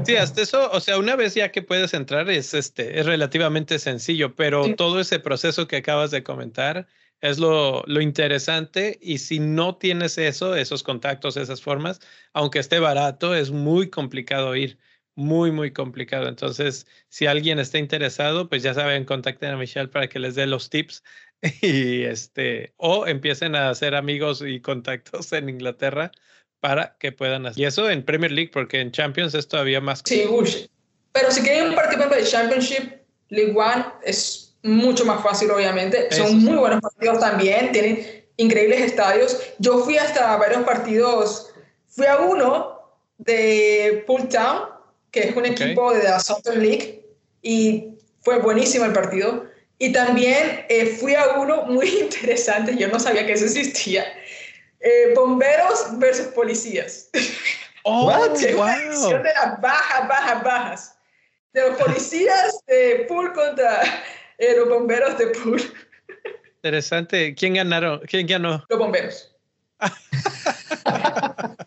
[0.05, 3.79] Sí, hasta eso, o sea, una vez ya que puedes entrar es este, es relativamente
[3.79, 6.87] sencillo, pero todo ese proceso que acabas de comentar
[7.29, 11.99] es lo, lo interesante y si no tienes eso, esos contactos, esas formas,
[12.33, 14.77] aunque esté barato, es muy complicado ir,
[15.15, 16.27] muy, muy complicado.
[16.27, 20.45] Entonces, si alguien está interesado, pues ya saben, contacten a Michelle para que les dé
[20.45, 21.03] los tips
[21.61, 26.11] y este, o empiecen a hacer amigos y contactos en Inglaterra
[26.59, 27.61] para que puedan hacer.
[27.61, 30.01] Y eso en Premier League, porque en Champions es todavía más.
[30.05, 30.69] Sí, uy.
[31.11, 36.07] Pero si quieren partido de Championship, League One es mucho más fácil, obviamente.
[36.09, 36.45] Eso Son sí.
[36.45, 39.39] muy buenos partidos también, tienen increíbles estadios.
[39.59, 41.53] Yo fui hasta varios partidos,
[41.87, 42.81] fui a uno
[43.17, 44.69] de Pool Town,
[45.11, 47.05] que es un equipo de la Southern League,
[47.41, 47.89] y
[48.21, 49.45] fue buenísimo el partido.
[49.77, 54.03] Y también eh, fui a uno muy interesante, yo no sabía que eso existía.
[54.79, 57.09] Eh, bomberos versus policías.
[57.83, 58.35] ¡Oh, una wow!
[58.35, 60.95] división de las bajas, bajas, bajas.
[61.53, 63.81] De los policías de pool contra
[64.37, 65.61] eh, los bomberos de pool.
[66.57, 67.35] Interesante.
[67.35, 68.01] ¿Quién ganaron?
[68.07, 68.63] ¿Quién ganó?
[68.69, 69.35] Los bomberos.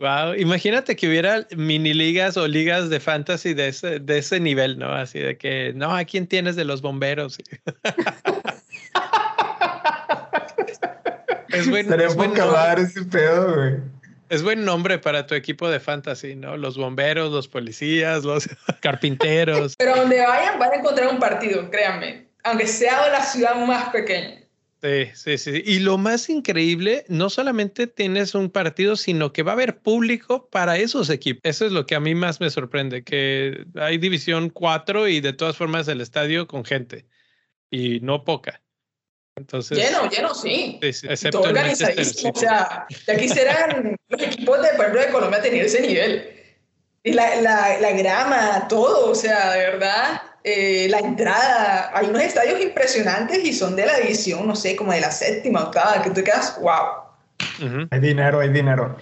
[0.00, 4.78] Wow, imagínate que hubiera mini ligas o ligas de fantasy de ese, de ese nivel,
[4.78, 4.94] ¿no?
[4.94, 7.36] Así de que, no, ¿a quién tienes de los bomberos?
[11.48, 13.74] es buen, Estaría es buen madre ese pedo, güey.
[14.30, 16.56] Es buen nombre para tu equipo de fantasy, ¿no?
[16.56, 18.48] Los bomberos, los policías, los
[18.80, 19.74] carpinteros.
[19.76, 22.28] Pero donde vayan van a encontrar un partido, créanme.
[22.44, 24.40] Aunque sea de la ciudad más pequeña.
[24.80, 25.62] Sí, sí, sí.
[25.66, 30.48] Y lo más increíble, no solamente tienes un partido, sino que va a haber público
[30.48, 31.40] para esos equipos.
[31.42, 35.32] Eso es lo que a mí más me sorprende, que hay división 4 y de
[35.32, 37.04] todas formas el estadio con gente
[37.68, 38.62] y no poca.
[39.40, 40.78] Entonces, Lleno, lleno, sí.
[40.82, 42.30] sí, sí, Todo organizadísimo.
[42.34, 46.30] O sea, ya quisieran los equipos de, por ejemplo, de Colombia tener ese nivel.
[47.02, 51.90] Y la, la, la grama, todo, o sea, de verdad, eh, la entrada.
[51.94, 55.64] Hay unos estadios impresionantes y son de la división, no sé, como de la séptima,
[55.64, 57.66] octava, que tú quedas, wow.
[57.66, 57.88] Ujú.
[57.90, 58.94] Hay dinero, hay dinero.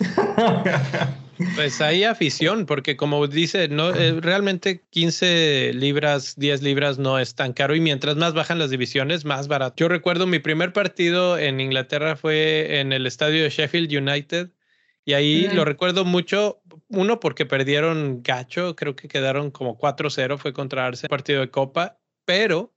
[1.54, 7.34] Pues hay afición, porque como dice, no, eh, realmente 15 libras, 10 libras no es
[7.34, 9.74] tan caro y mientras más bajan las divisiones, más barato.
[9.76, 14.50] Yo recuerdo mi primer partido en Inglaterra fue en el estadio de Sheffield United
[15.04, 15.56] y ahí Ujú.
[15.56, 21.10] lo recuerdo mucho, uno porque perdieron gacho, creo que quedaron como 4-0, fue contra Arsenal,
[21.10, 22.71] partido de Copa, pero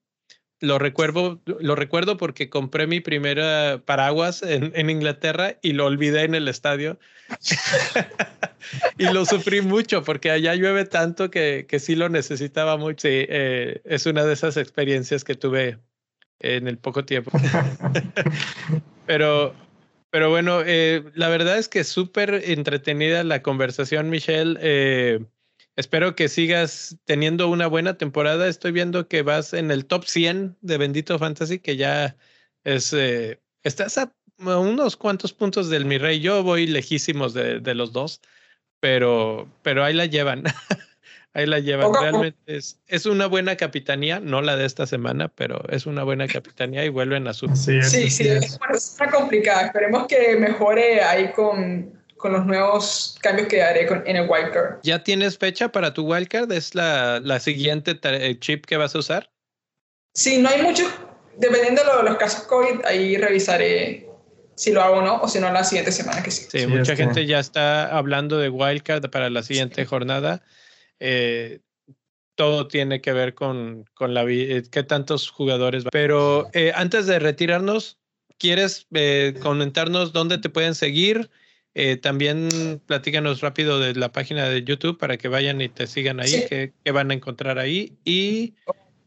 [0.66, 6.24] lo recuerdo, lo recuerdo porque compré mi primera paraguas en, en Inglaterra y lo olvidé
[6.24, 7.00] en el estadio.
[8.98, 13.08] y lo sufrí mucho porque allá llueve tanto que, que sí lo necesitaba mucho.
[13.08, 15.80] Sí, eh, es una de esas experiencias que tuve
[16.40, 17.32] en el poco tiempo.
[19.06, 19.54] pero,
[20.10, 24.58] pero bueno, eh, la verdad es que súper entretenida la conversación, Michelle.
[24.62, 25.20] Eh,
[25.76, 28.48] Espero que sigas teniendo una buena temporada.
[28.48, 32.16] Estoy viendo que vas en el top 100 de Bendito Fantasy, que ya
[32.64, 36.22] es, eh, estás a unos cuantos puntos del mi rey.
[36.22, 38.22] Yo voy lejísimos de, de los dos,
[38.80, 40.44] pero, pero ahí la llevan.
[41.34, 41.92] ahí la llevan.
[41.94, 46.28] Realmente es, es, una buena capitanía, no la de esta semana, pero es una buena
[46.28, 47.54] capitanía y vuelven a su.
[47.54, 49.68] Sí, sí, sí, es, está complicada.
[49.68, 54.80] Esperemos que mejore ahí con con los nuevos cambios que haré con, en el wildcard.
[54.84, 56.52] ¿Ya tienes fecha para tu wildcard?
[56.52, 59.32] ¿Es la, la siguiente eh, chip que vas a usar?
[60.14, 60.86] Sí, no hay mucho,
[61.38, 64.10] dependiendo de los casos COVID, ahí revisaré
[64.56, 66.48] si lo hago o no, o si no la siguiente semana que sí.
[66.50, 70.42] Sí, mucha gente ya está hablando de wildcard para la siguiente jornada.
[71.00, 71.60] Eh,
[72.36, 75.84] todo tiene que ver con, con la eh, qué tantos jugadores.
[75.92, 77.98] Pero antes de retirarnos,
[78.38, 78.88] ¿quieres
[79.42, 81.30] comentarnos dónde te pueden seguir?
[81.78, 86.22] Eh, también platícanos rápido de la página de YouTube para que vayan y te sigan
[86.22, 87.98] ahí, que, van a encontrar ahí.
[88.06, 88.54] Y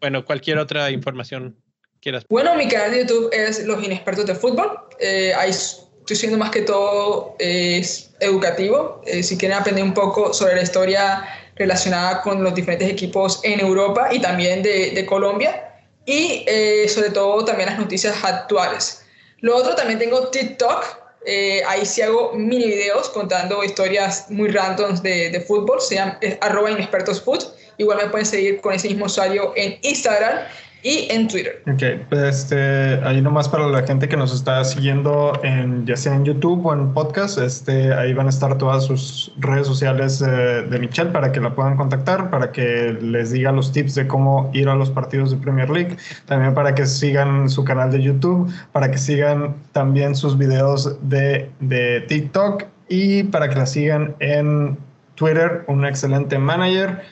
[0.02, 1.56] bueno, cualquier otra información
[2.02, 2.26] quieras.
[2.28, 4.68] Bueno, mi canal de YouTube es Los Inexpertos de Fútbol.
[5.00, 9.00] Eh, ahí estoy siendo más que todo es educativo.
[9.06, 11.24] Eh, si quieren aprender un poco sobre la historia
[11.56, 15.64] relacionada con los diferentes equipos en Europa y también de, de Colombia.
[16.04, 16.44] Y
[16.88, 19.04] sobre todo también las noticias actuales.
[19.40, 25.02] Lo otro, también tengo TikTok, eh, ahí sí hago mini videos contando historias muy randoms
[25.02, 27.56] de, de fútbol, se llama arroba inexpertosfoot.
[27.76, 30.40] Igual me pueden seguir con ese mismo usuario en Instagram
[30.88, 31.62] y en Twitter.
[31.70, 36.14] Ok, pues este, ahí nomás para la gente que nos está siguiendo, en, ya sea
[36.14, 40.26] en YouTube o en podcast, este, ahí van a estar todas sus redes sociales eh,
[40.62, 44.50] de Michelle para que la puedan contactar, para que les diga los tips de cómo
[44.54, 48.50] ir a los partidos de Premier League, también para que sigan su canal de YouTube,
[48.72, 54.78] para que sigan también sus videos de, de TikTok y para que la sigan en
[55.16, 57.02] Twitter, un excelente manager.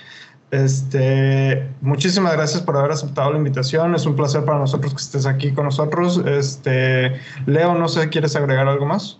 [0.50, 3.94] Este, muchísimas gracias por haber aceptado la invitación.
[3.94, 6.18] Es un placer para nosotros que estés aquí con nosotros.
[6.24, 9.18] Este, Leo, no sé, ¿quieres agregar algo más?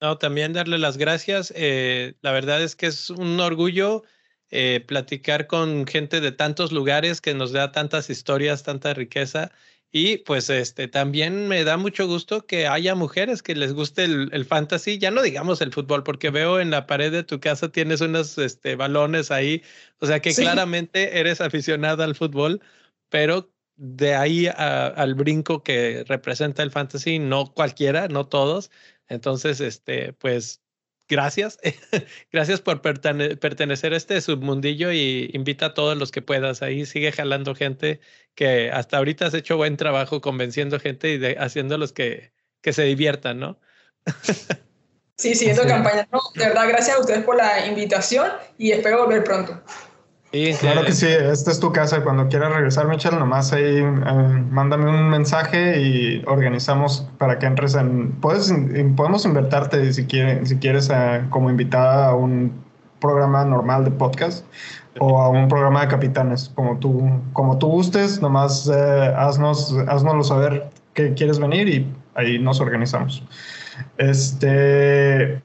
[0.00, 1.52] No, también darle las gracias.
[1.56, 4.02] Eh, la verdad es que es un orgullo
[4.50, 9.50] eh, platicar con gente de tantos lugares que nos da tantas historias, tanta riqueza.
[9.98, 14.44] Y pues este también me da mucho gusto que haya mujeres que les guste el,
[14.44, 18.02] fantasy, ya no digamos el fútbol, porque veo en la pared de tu casa tienes
[18.02, 19.62] unos este, balones ahí,
[19.98, 22.60] o sea que claramente eres aficionada al fútbol,
[23.08, 28.70] pero de ahí al brinco que representa el fantasy, no cualquiera, no todos.
[29.08, 30.60] Entonces, este, pues
[31.08, 31.58] gracias.
[32.32, 36.62] gracias por pertenecer a este submundillo y invita a todos los que puedas.
[36.62, 38.00] Ahí sigue jalando gente
[38.34, 42.84] que hasta ahorita has hecho buen trabajo convenciendo gente y de, haciéndolos que, que se
[42.84, 43.58] diviertan, ¿no?
[45.16, 46.08] sí, siguiendo campaña.
[46.12, 49.62] No, de verdad, gracias a ustedes por la invitación y espero volver pronto
[50.60, 52.02] claro que sí, esta es tu casa.
[52.02, 57.74] Cuando quieras regresar, Michelle, nomás ahí eh, mándame un mensaje y organizamos para que entres
[57.74, 58.12] en.
[58.20, 58.52] Puedes,
[58.96, 62.52] podemos invertarte si, quieres, si quieres eh, como invitada a un
[63.00, 64.44] programa normal de podcast
[64.98, 70.24] o a un programa de capitanes, como tú, como tú gustes, nomás eh, haznos, haznoslo
[70.24, 73.22] saber que quieres venir y ahí nos organizamos.
[73.98, 75.42] Este,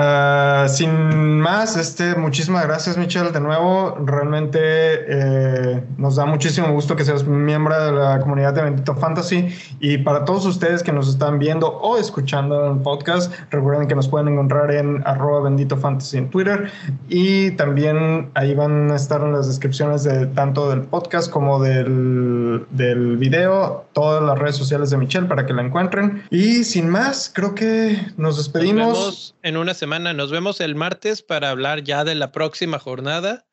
[0.00, 3.96] Ah, sin más, este, muchísimas gracias, Michelle, de nuevo.
[4.04, 9.48] Realmente eh, nos da muchísimo gusto que seas miembro de la comunidad de Bendito Fantasy.
[9.80, 13.96] Y para todos ustedes que nos están viendo o escuchando en el podcast, recuerden que
[13.96, 16.70] nos pueden encontrar en arroba Bendito Fantasy en Twitter.
[17.08, 22.64] Y también ahí van a estar en las descripciones de tanto del podcast como del,
[22.70, 26.22] del video, todas las redes sociales de Michelle para que la encuentren.
[26.30, 28.86] Y sin más, creo que nos despedimos.
[28.86, 32.78] Nos vemos en una semana nos vemos el martes para hablar ya de la próxima
[32.78, 33.46] jornada.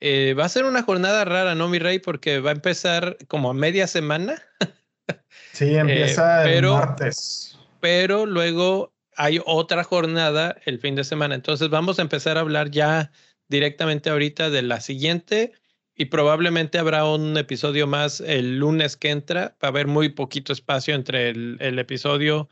[0.00, 1.98] Eh, va a ser una jornada rara, ¿no, mi rey?
[1.98, 4.42] Porque va a empezar como a media semana.
[5.52, 7.58] Sí, empieza el martes.
[7.80, 11.34] Pero luego hay otra jornada el fin de semana.
[11.34, 13.10] Entonces vamos a empezar a hablar ya
[13.48, 15.52] directamente ahorita de la siguiente
[15.96, 19.56] y probablemente habrá un episodio más el lunes que entra.
[19.62, 22.48] Va a haber muy poquito espacio entre el, el episodio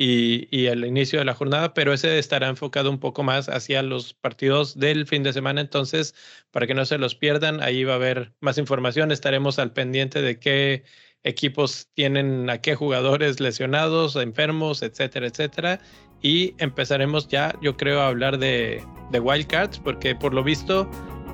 [0.00, 4.14] y, el inicio de la jornada, pero ese estará enfocado un poco más hacia los
[4.14, 5.60] partidos del fin de semana.
[5.60, 6.14] Entonces,
[6.52, 9.10] para que no se los pierdan, ahí va a haber más información.
[9.10, 10.84] Estaremos al pendiente de qué
[11.24, 15.80] equipos tienen a qué jugadores lesionados, enfermos, etcétera, etcétera.
[16.22, 20.88] Y empezaremos ya, yo creo, a hablar de, de wildcards, porque por lo visto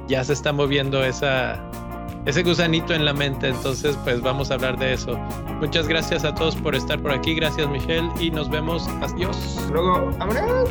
[0.08, 1.62] ya se está moviendo esa,
[2.26, 3.48] ese gusanito en la mente.
[3.48, 5.18] Entonces, pues vamos a hablar de eso.
[5.60, 7.34] Muchas gracias a todos por estar por aquí.
[7.34, 8.10] Gracias, Michelle.
[8.18, 8.88] Y nos vemos.
[9.02, 9.58] Adiós.
[9.70, 10.70] Luego, ¡vámonos!